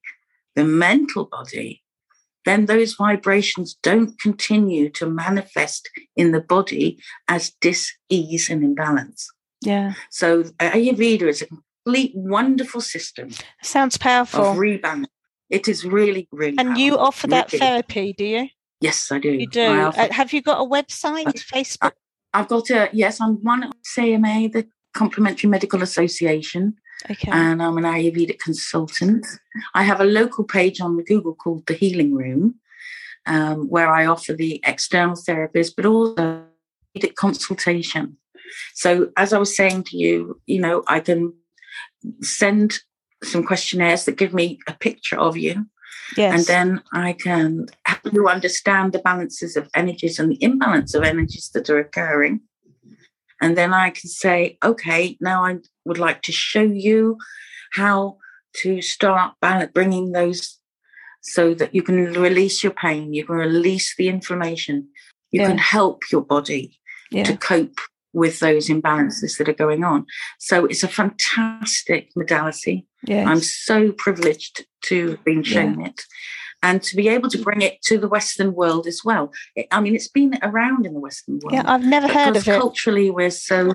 the 0.55 0.65
mental 0.65 1.25
body, 1.25 1.83
then 2.47 2.65
those 2.67 2.95
vibrations 2.95 3.77
don't 3.83 4.19
continue 4.19 4.89
to 4.91 5.05
manifest 5.05 5.91
in 6.17 6.33
the 6.33 6.41
body 6.41 6.99
as 7.29 7.53
dis-ease 7.61 8.49
and 8.49 8.65
imbalance. 8.65 9.29
Yeah. 9.61 9.95
So 10.11 10.45
Ayurveda 10.61 11.23
is 11.23 11.43
a 11.43 11.47
complete 11.47 12.13
wonderful 12.15 12.81
system. 12.81 13.31
Sounds 13.63 13.99
powerful. 13.99 14.45
Of 14.45 14.57
rebalance. 14.57 15.07
It 15.51 15.69
is 15.69 15.85
really, 15.85 16.29
really. 16.33 16.57
And 16.59 16.69
powerful. 16.69 16.83
you 16.83 16.99
offer 16.99 17.27
that 17.29 17.53
really. 17.53 17.61
therapy, 17.61 18.15
do 18.17 18.25
you? 18.25 18.49
Yes, 18.81 19.11
I 19.11 19.19
do. 19.19 19.31
You 19.31 19.49
do. 19.49 19.63
Uh, 19.63 20.13
have 20.13 20.33
you 20.33 20.43
got 20.43 20.61
a 20.61 20.69
website, 20.69 21.27
Facebook? 21.27 21.93
I, 22.33 22.39
have 22.39 22.49
got 22.49 22.71
a 22.71 22.91
yes. 22.93 23.21
I'm 23.21 23.37
one 23.43 23.65
of 23.65 23.73
CMA, 23.97 24.53
the 24.53 24.67
Complementary 24.95 25.49
Medical 25.49 25.83
Association. 25.83 26.75
Okay. 27.11 27.31
And 27.31 27.63
I'm 27.63 27.79
an 27.79 27.85
Ayurvedic 27.85 28.39
consultant. 28.39 29.27
I 29.75 29.83
have 29.83 30.01
a 30.01 30.05
local 30.05 30.45
page 30.45 30.81
on 30.81 31.03
Google 31.05 31.35
called 31.35 31.67
The 31.67 31.75
Healing 31.75 32.15
Room, 32.15 32.57
um, 33.27 33.69
where 33.69 33.93
I 33.93 34.07
offer 34.07 34.33
the 34.33 34.61
external 34.67 35.17
therapist, 35.17 35.77
but 35.77 35.87
also 35.87 36.45
Ayurvedic 36.97 37.15
consultation. 37.15 38.17
So, 38.75 39.11
as 39.17 39.33
I 39.33 39.39
was 39.39 39.57
saying 39.57 39.85
to 39.85 39.97
you, 39.97 40.41
you 40.47 40.61
know, 40.61 40.83
I 40.87 41.01
can 41.01 41.35
send 42.23 42.79
some 43.25 43.45
questionnaires 43.45 44.05
that 44.05 44.17
give 44.17 44.33
me 44.33 44.59
a 44.69 44.73
picture 44.73 45.19
of 45.19 45.37
you. 45.37 45.67
Yes. 46.17 46.35
And 46.35 46.47
then 46.47 46.83
I 46.93 47.15
can 47.15 47.67
help 47.85 48.13
you 48.13 48.29
understand 48.29 48.93
the 48.93 49.01
balances 49.01 49.57
of 49.57 49.69
energies 49.75 50.19
and 50.19 50.31
the 50.31 50.43
imbalance 50.43 50.95
of 50.95 51.03
energies 51.03 51.51
that 51.55 51.69
are 51.69 51.79
occurring. 51.79 52.41
And 53.41 53.57
then 53.57 53.75
I 53.75 53.91
can 53.91 54.09
say, 54.09 54.59
okay, 54.65 55.17
now 55.21 55.45
I 55.45 55.59
would 55.87 55.99
like 55.99 56.23
to 56.23 56.33
show 56.33 56.63
you 56.63 57.17
how 57.73 58.19
to 58.63 58.81
start 58.83 59.35
bringing 59.75 60.13
those 60.13 60.59
so 61.23 61.55
that 61.55 61.75
you 61.75 61.83
can 61.83 62.13
release 62.13 62.63
your 62.63 62.73
pain, 62.73 63.13
you 63.13 63.25
can 63.25 63.37
release 63.37 63.95
the 63.97 64.09
inflammation, 64.09 64.89
you 65.31 65.41
yeah. 65.41 65.49
can 65.49 65.59
help 65.59 66.05
your 66.13 66.23
body 66.23 66.79
yeah. 67.11 67.25
to 67.25 67.37
cope 67.37 67.79
with 68.13 68.41
those 68.41 68.69
imbalances 68.69 69.37
that 69.37 69.49
are 69.49 69.53
going 69.53 69.85
on. 69.85 70.07
So 70.39 70.65
it's 70.65 70.83
a 70.83 70.89
fantastic 70.89 72.11
modality. 72.17 72.87
Yes. 73.05 73.27
I'm 73.27 73.41
so 73.41 73.93
privileged 73.93 74.65
to 74.85 75.11
have 75.11 75.25
been 75.25 75.43
shown 75.43 75.81
yeah. 75.81 75.89
it 75.89 76.03
and 76.63 76.83
to 76.83 76.97
be 76.97 77.09
able 77.09 77.29
to 77.29 77.39
bring 77.39 77.61
it 77.61 77.83
to 77.83 77.99
the 77.99 78.09
Western 78.09 78.55
world 78.55 78.87
as 78.87 79.03
well. 79.05 79.33
It, 79.55 79.67
I 79.71 79.81
mean, 79.81 79.95
it's 79.95 80.09
been 80.09 80.39
around 80.43 80.87
in 80.87 80.95
the 80.95 81.01
Western 81.01 81.41
world. 81.43 81.53
Yeah, 81.53 81.65
I've 81.67 81.85
never 81.85 82.09
heard 82.09 82.37
of 82.37 82.49
it. 82.49 82.59
Culturally, 82.59 83.11
we're 83.11 83.31
so, 83.31 83.73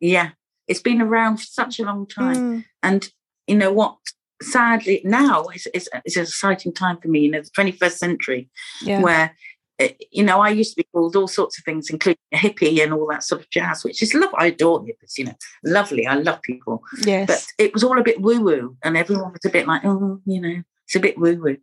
yeah, 0.00 0.30
it's 0.70 0.80
been 0.80 1.02
around 1.02 1.38
for 1.38 1.46
such 1.46 1.80
a 1.80 1.84
long 1.84 2.06
time. 2.06 2.36
Mm. 2.36 2.64
And 2.84 3.08
you 3.48 3.56
know 3.56 3.72
what? 3.72 3.96
Sadly, 4.40 5.02
now 5.04 5.48
is 5.48 5.66
is 5.74 5.88
an 5.92 6.22
exciting 6.22 6.72
time 6.72 6.96
for 6.98 7.08
me. 7.08 7.20
You 7.20 7.32
know, 7.32 7.42
the 7.42 7.50
21st 7.50 7.98
century, 7.98 8.48
yeah. 8.80 9.02
where 9.02 9.36
eh, 9.80 9.92
you 10.12 10.22
know, 10.22 10.40
I 10.40 10.50
used 10.50 10.70
to 10.70 10.76
be 10.76 10.88
called 10.94 11.16
all 11.16 11.28
sorts 11.28 11.58
of 11.58 11.64
things, 11.64 11.90
including 11.90 12.20
a 12.32 12.36
hippie 12.36 12.82
and 12.82 12.94
all 12.94 13.06
that 13.08 13.24
sort 13.24 13.42
of 13.42 13.50
jazz, 13.50 13.84
which 13.84 14.00
is 14.00 14.14
love. 14.14 14.30
I 14.38 14.46
adore 14.46 14.80
hippies, 14.80 15.18
you 15.18 15.24
know, 15.24 15.34
lovely. 15.64 16.06
I 16.06 16.14
love 16.14 16.40
people. 16.42 16.84
Yes. 17.04 17.26
But 17.26 17.64
it 17.64 17.74
was 17.74 17.82
all 17.82 17.98
a 17.98 18.04
bit 18.04 18.22
woo 18.22 18.40
woo, 18.40 18.76
and 18.82 18.96
everyone 18.96 19.32
was 19.32 19.44
a 19.44 19.50
bit 19.50 19.66
like, 19.66 19.84
oh, 19.84 20.20
you 20.24 20.40
know, 20.40 20.62
it's 20.86 20.96
a 20.96 21.00
bit 21.00 21.18
woo 21.18 21.38
woo. 21.42 21.56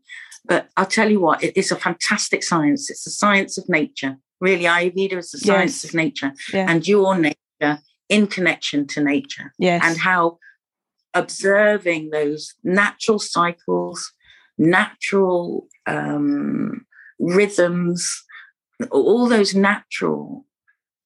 But 0.46 0.70
I'll 0.76 0.86
tell 0.86 1.10
you 1.10 1.22
what, 1.22 1.42
it 1.42 1.58
is 1.58 1.72
a 1.72 1.78
fantastic 1.78 2.44
science. 2.44 2.90
It's 2.90 3.06
the 3.06 3.12
science 3.12 3.58
of 3.58 3.68
nature. 3.70 4.18
Really, 4.40 4.66
Ayurveda 4.66 5.18
is 5.18 5.32
the 5.32 5.40
science 5.40 5.84
yes. 5.84 5.86
of 5.86 5.96
nature 5.96 6.34
yeah. 6.54 6.68
and 6.70 6.86
your 6.86 7.18
nature 7.18 7.80
in 8.10 8.28
connection 8.28 8.88
to 8.88 9.04
nature. 9.04 9.54
Yes. 9.58 9.84
And 9.84 9.98
how 9.98 10.40
observing 11.14 12.10
those 12.12 12.54
natural 12.64 13.20
cycles, 13.20 14.12
natural 14.58 15.68
um, 15.86 16.86
rhythms, 17.20 18.24
all 18.92 19.28
those 19.28 19.56
natural 19.56 20.46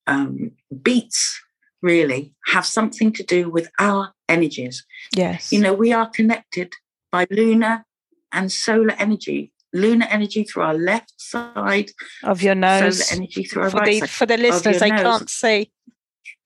um, 0.07 0.51
beats 0.81 1.39
really 1.81 2.33
have 2.47 2.65
something 2.65 3.11
to 3.13 3.23
do 3.23 3.49
with 3.49 3.69
our 3.79 4.13
energies. 4.29 4.85
Yes. 5.15 5.51
You 5.51 5.59
know, 5.59 5.73
we 5.73 5.93
are 5.93 6.09
connected 6.09 6.73
by 7.11 7.27
lunar 7.29 7.85
and 8.31 8.51
solar 8.51 8.93
energy. 8.97 9.53
Lunar 9.73 10.05
energy 10.09 10.43
through 10.43 10.63
our 10.63 10.73
left 10.73 11.13
side 11.17 11.91
of 12.23 12.41
your 12.41 12.55
nose. 12.55 13.07
Solar 13.07 13.21
energy 13.21 13.43
through 13.45 13.63
our 13.63 13.69
for 13.69 13.77
right 13.77 13.85
the, 13.85 13.99
side. 14.01 14.09
For 14.09 14.25
the 14.25 14.37
listeners, 14.37 14.79
they 14.79 14.89
nose. 14.89 15.01
can't 15.01 15.29
see. 15.29 15.71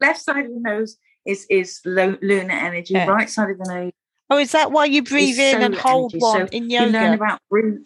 Left 0.01 0.21
side 0.21 0.45
of 0.45 0.51
the 0.51 0.59
nose 0.59 0.97
is 1.25 1.45
is 1.49 1.79
lo- 1.85 2.17
lunar 2.21 2.53
energy. 2.53 2.93
Yeah. 2.93 3.07
Right 3.07 3.29
side 3.29 3.51
of 3.51 3.57
the 3.59 3.73
nose. 3.73 3.91
Oh, 4.29 4.37
is 4.37 4.51
that 4.53 4.71
why 4.71 4.85
you 4.85 5.03
breathe 5.03 5.39
in 5.39 5.61
and 5.61 5.75
hold 5.75 6.13
energy. 6.13 6.19
one 6.19 6.47
So 6.47 6.49
in 6.51 6.69
You 6.69 6.85
learn 6.87 7.13
about 7.13 7.39
breathe. 7.49 7.79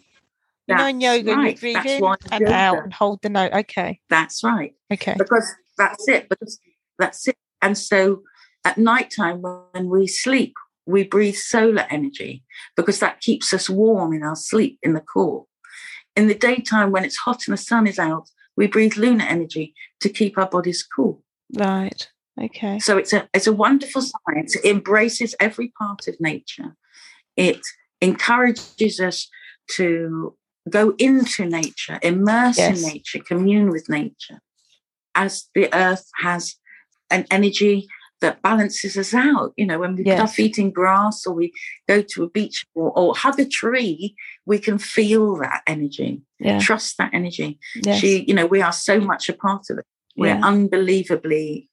You 0.66 0.76
know, 0.76 0.86
in 0.86 1.00
yoga, 1.00 1.30
you 1.32 1.54
breathe 1.56 1.74
That's 1.74 1.86
in 1.86 2.04
and 2.30 2.40
yoga- 2.42 2.54
out 2.54 2.82
and 2.84 2.92
hold 2.92 3.20
the 3.22 3.28
note. 3.28 3.52
Okay. 3.52 4.00
That's 4.08 4.44
right. 4.44 4.72
Okay. 4.92 5.16
because 5.18 5.52
that's 5.76 6.08
it 6.08 6.28
because 6.28 6.60
that's 6.98 7.26
it 7.26 7.36
and 7.62 7.76
so 7.78 8.22
at 8.64 8.76
night 8.76 9.10
time 9.14 9.40
when 9.72 9.88
we 9.88 10.06
sleep 10.06 10.54
we 10.86 11.02
breathe 11.04 11.34
solar 11.34 11.86
energy 11.90 12.44
because 12.76 13.00
that 13.00 13.20
keeps 13.20 13.54
us 13.54 13.70
warm 13.70 14.12
in 14.12 14.22
our 14.22 14.36
sleep 14.36 14.78
in 14.82 14.92
the 14.92 15.00
core 15.00 15.46
in 16.16 16.26
the 16.26 16.34
daytime 16.34 16.90
when 16.90 17.04
it's 17.04 17.16
hot 17.16 17.46
and 17.46 17.54
the 17.54 17.56
sun 17.62 17.86
is 17.86 17.98
out 17.98 18.28
we 18.56 18.66
breathe 18.66 18.96
lunar 18.96 19.24
energy 19.24 19.74
to 20.00 20.10
keep 20.10 20.36
our 20.36 20.48
bodies 20.48 20.82
cool 20.82 21.22
Right. 21.54 22.08
Okay. 22.40 22.78
so 22.78 22.96
it's 22.96 23.12
a 23.12 23.28
it's 23.34 23.46
a 23.46 23.52
wonderful 23.52 24.02
science 24.02 24.56
it 24.56 24.64
embraces 24.64 25.34
every 25.40 25.72
part 25.78 26.06
of 26.08 26.14
nature 26.20 26.74
it 27.36 27.60
encourages 28.00 28.98
us 29.00 29.28
to 29.76 30.36
go 30.70 30.94
into 30.98 31.44
nature 31.46 31.98
immerse 32.02 32.56
Yes. 32.58 32.82
in 32.82 32.88
nature 32.92 33.18
commune 33.18 33.68
with 33.70 33.88
nature 33.90 34.40
as 35.14 35.48
the 35.54 35.68
earth 35.74 36.06
has 36.22 36.56
an 37.10 37.26
energy 37.30 37.88
that 38.20 38.42
balances 38.42 38.96
us 38.98 39.14
out. 39.14 39.52
You 39.56 39.64
know, 39.66 39.78
when 39.78 39.96
we 39.96 40.04
put 40.04 40.12
our 40.20 40.26
Yes. 40.26 40.34
feet 40.34 40.58
in 40.58 40.70
grass 40.70 41.26
or 41.26 41.32
we 41.34 41.52
go 41.88 42.02
to 42.02 42.22
a 42.24 42.28
beach 42.28 42.66
or, 42.74 42.92
or 42.96 43.14
hug 43.16 43.40
a 43.40 43.46
tree, 43.46 44.14
we 44.44 44.58
can 44.58 44.78
feel 44.78 45.36
that 45.38 45.62
energy, 45.66 46.20
Yeah. 46.38 46.58
trust 46.58 46.98
that 46.98 47.12
energy. 47.14 47.58
Yes. 47.82 47.98
She, 47.98 48.24
you 48.28 48.34
know, 48.34 48.46
we 48.46 48.60
are 48.60 48.72
so 48.72 49.00
much 49.00 49.28
a 49.30 49.32
part 49.32 49.64
of 49.70 49.78
it. 49.78 49.86
We're 50.16 50.34
yeah. 50.34 50.40
unbelievably 50.44 51.68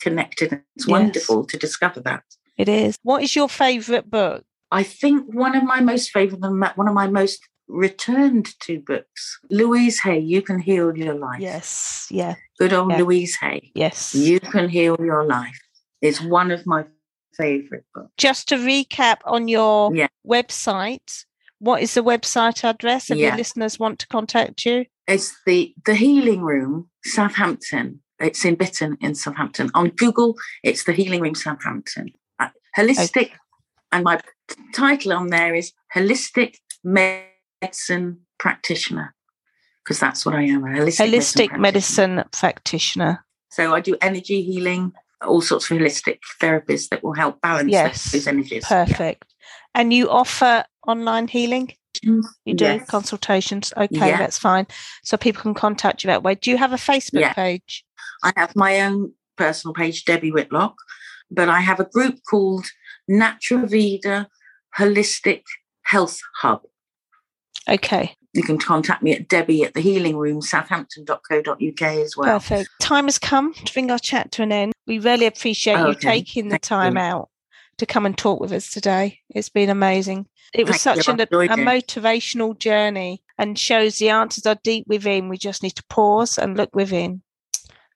connected. 0.00 0.52
It's 0.76 0.86
Yes. 0.86 0.88
wonderful 0.88 1.44
to 1.46 1.56
discover 1.56 2.00
that. 2.00 2.24
It 2.56 2.68
is. 2.68 2.98
What 3.02 3.22
is 3.22 3.34
your 3.34 3.48
favourite 3.48 4.10
book? 4.10 4.44
I 4.70 4.82
think 4.82 5.32
one 5.34 5.54
of 5.56 5.64
my 5.64 5.80
most 5.80 6.10
favorite, 6.10 6.40
one 6.40 6.88
of 6.88 6.94
my 6.94 7.06
most 7.08 7.40
returned 7.68 8.48
to 8.60 8.80
books, 8.80 9.38
Louise 9.50 10.00
Hay, 10.00 10.18
You 10.18 10.42
Can 10.42 10.58
Heal 10.58 10.96
Your 10.96 11.14
Life. 11.14 11.40
Yes. 11.40 12.06
Yeah. 12.10 12.34
Good 12.58 12.72
old 12.72 12.90
Yeah. 12.90 12.98
Louise 12.98 13.36
Hay. 13.36 13.70
Yes. 13.74 14.14
You 14.14 14.40
Can 14.40 14.68
Heal 14.68 14.96
Your 15.00 15.24
Life. 15.24 15.58
It's 16.00 16.20
one 16.20 16.50
of 16.50 16.66
my 16.66 16.84
favorite 17.36 17.84
books. 17.94 18.10
Just 18.18 18.48
to 18.48 18.56
recap 18.56 19.18
on 19.24 19.48
your 19.48 19.94
Yeah. 19.94 20.08
website, 20.26 21.24
what 21.58 21.82
is 21.82 21.94
the 21.94 22.02
website 22.02 22.64
address 22.64 23.10
if 23.10 23.18
your 23.18 23.36
listeners 23.36 23.78
want 23.78 23.98
to 24.00 24.06
contact 24.08 24.66
you? 24.66 24.86
It's 25.12 25.36
the 25.46 25.74
the 25.84 25.94
Healing 25.94 26.42
Room, 26.42 26.88
Southampton. 27.04 28.00
It's 28.18 28.44
in 28.44 28.56
Bitterne 28.56 28.96
in 29.00 29.14
Southampton. 29.14 29.70
On 29.74 29.88
Google, 29.88 30.36
it's 30.62 30.84
the 30.84 30.92
Healing 30.92 31.20
Room 31.20 31.34
Southampton. 31.34 32.06
Uh, 32.38 32.48
holistic, 32.76 33.30
and 33.90 34.04
my 34.04 34.20
title 34.72 35.12
on 35.12 35.26
there 35.28 35.54
is 35.54 35.72
Holistic 35.94 36.54
Medicine 36.82 38.20
Practitioner, 38.38 39.14
because 39.84 39.98
that's 40.00 40.24
what 40.24 40.34
I 40.34 40.42
am 40.44 40.64
a 40.64 40.68
holistic, 40.68 41.06
Holistic 41.06 41.48
practitioner. 41.48 41.58
medicine 41.58 42.24
practitioner. 42.32 43.24
So 43.50 43.74
I 43.74 43.80
do 43.80 43.96
energy 44.00 44.42
healing, 44.42 44.92
all 45.20 45.42
sorts 45.42 45.70
of 45.70 45.76
holistic 45.76 46.20
therapies 46.40 46.88
that 46.88 47.02
will 47.04 47.12
help 47.14 47.40
balance 47.42 47.70
Yes. 47.70 48.12
those 48.12 48.26
energies. 48.26 48.64
Yeah. 48.70 48.86
Perfect. 48.86 49.34
And 49.74 49.92
you 49.92 50.08
offer 50.08 50.64
online 50.86 51.28
healing? 51.28 51.74
You 52.02 52.54
do 52.54 52.64
Yes. 52.64 52.86
consultations. 52.88 53.72
Okay, 53.76 54.08
Yeah. 54.08 54.18
that's 54.18 54.38
fine. 54.38 54.66
So 55.04 55.16
people 55.16 55.42
can 55.42 55.54
contact 55.54 56.02
you 56.02 56.08
that 56.08 56.22
way. 56.22 56.34
Do 56.34 56.50
you 56.50 56.58
have 56.58 56.72
a 56.72 56.76
Facebook 56.76 57.20
Yeah. 57.20 57.32
page? 57.32 57.84
I 58.24 58.32
have 58.36 58.54
my 58.56 58.80
own 58.80 59.12
personal 59.36 59.74
page, 59.74 60.04
Debby 60.04 60.30
Whitlock, 60.32 60.74
but 61.30 61.48
I 61.48 61.60
have 61.60 61.80
a 61.80 61.84
group 61.84 62.18
called 62.28 62.66
Natural 63.08 63.66
Vida 63.66 64.28
Holistic 64.78 65.42
Health 65.82 66.20
Hub. 66.40 66.62
Okay, 67.68 68.16
You 68.34 68.42
can 68.42 68.58
contact 68.58 69.02
me 69.02 69.12
at 69.12 69.28
Debbie 69.28 69.62
at 69.62 69.74
the 69.74 69.80
Healing 69.80 70.16
Room, 70.16 70.40
southampton.co.uk 70.40 71.82
as 71.82 72.16
well. 72.16 72.40
perfect. 72.40 72.70
Time 72.80 73.04
has 73.04 73.18
come 73.18 73.52
to 73.54 73.72
bring 73.72 73.90
our 73.90 73.98
chat 73.98 74.32
to 74.32 74.42
an 74.42 74.50
end. 74.52 74.72
We 74.86 74.98
really 74.98 75.26
appreciate 75.26 75.74
you 75.76 75.80
Okay, 75.90 75.98
taking 76.18 76.48
the 76.48 76.54
thank 76.54 76.62
time 76.62 76.94
you. 76.96 77.00
out 77.02 77.28
to 77.82 77.86
come 77.86 78.06
and 78.06 78.16
talk 78.16 78.38
with 78.38 78.52
us 78.52 78.70
today. 78.70 79.18
It's 79.28 79.48
been 79.48 79.68
amazing. 79.68 80.28
It 80.54 80.68
was 80.68 80.80
Thank 80.80 81.02
such 81.02 81.08
an, 81.08 81.20
a 81.20 81.26
motivational 81.26 82.56
journey 82.56 83.22
and 83.38 83.58
shows 83.58 83.98
the 83.98 84.10
answers 84.10 84.46
are 84.46 84.58
deep 84.62 84.86
within. 84.86 85.28
We 85.28 85.36
just 85.36 85.64
need 85.64 85.72
to 85.72 85.84
pause 85.84 86.38
and 86.38 86.56
look 86.56 86.74
within. 86.76 87.22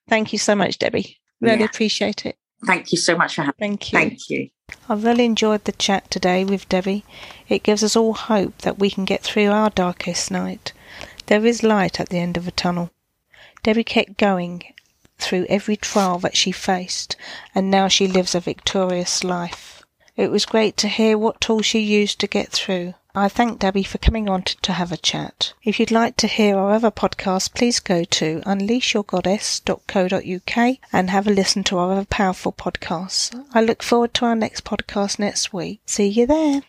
Thank 0.09 0.33
you 0.33 0.39
so 0.39 0.55
much, 0.55 0.77
Debby. 0.77 1.17
Really 1.39 1.59
Yeah. 1.59 1.65
appreciate 1.65 2.25
it. 2.25 2.37
Thank 2.65 2.91
you 2.91 2.97
so 2.97 3.15
much 3.15 3.35
for 3.35 3.43
having 3.43 3.77
Thank 3.77 3.93
you. 3.93 3.99
me. 3.99 4.05
Thank 4.09 4.29
you. 4.29 4.49
I 4.89 4.95
really 4.95 5.23
enjoyed 5.23 5.63
the 5.63 5.71
chat 5.71 6.11
today 6.11 6.43
with 6.43 6.67
Debby. 6.67 7.05
It 7.47 7.63
gives 7.63 7.81
us 7.81 7.95
all 7.95 8.13
hope 8.13 8.57
that 8.59 8.79
we 8.79 8.89
can 8.89 9.05
get 9.05 9.23
through 9.23 9.51
our 9.51 9.69
darkest 9.69 10.31
night. 10.31 10.73
There 11.27 11.45
is 11.45 11.63
light 11.63 12.01
at 12.01 12.09
the 12.09 12.19
end 12.19 12.35
of 12.35 12.45
a 12.45 12.51
tunnel. 12.51 12.91
Debby 13.63 13.85
kept 13.85 14.17
going 14.17 14.63
through 15.17 15.45
every 15.49 15.77
trial 15.77 16.19
that 16.19 16.35
she 16.35 16.51
faced, 16.51 17.15
and 17.55 17.71
now 17.71 17.87
she 17.87 18.07
lives 18.07 18.35
a 18.35 18.39
victorious 18.39 19.23
life. 19.23 19.76
It 20.17 20.31
was 20.31 20.45
great 20.45 20.75
to 20.77 20.87
hear 20.87 21.15
what 21.17 21.39
tools 21.39 21.67
she 21.67 21.79
used 21.79 22.19
to 22.19 22.27
get 22.27 22.49
through. 22.49 22.95
I 23.13 23.27
thank 23.29 23.59
Debby 23.59 23.83
for 23.83 23.99
coming 23.99 24.27
on 24.29 24.43
to, 24.43 24.57
to 24.57 24.73
have 24.73 24.91
a 24.91 24.97
chat. 24.97 25.53
If 25.63 25.79
you'd 25.79 25.89
like 25.89 26.17
to 26.17 26.27
hear 26.27 26.57
our 26.57 26.73
other 26.73 26.91
podcasts, 26.91 27.53
please 27.53 27.79
go 27.79 28.03
to 28.03 28.41
unleashyourgoddess.co.uk 28.41 30.77
and 30.91 31.09
have 31.09 31.27
a 31.27 31.31
listen 31.31 31.63
to 31.63 31.77
our 31.77 31.93
other 31.93 32.03
powerful 32.05 32.51
podcasts. 32.51 33.33
I 33.53 33.61
look 33.61 33.81
forward 33.81 34.13
to 34.15 34.25
our 34.25 34.35
next 34.35 34.65
podcast 34.65 35.19
next 35.19 35.53
week. 35.53 35.79
See 35.85 36.07
you 36.07 36.27
there. 36.27 36.63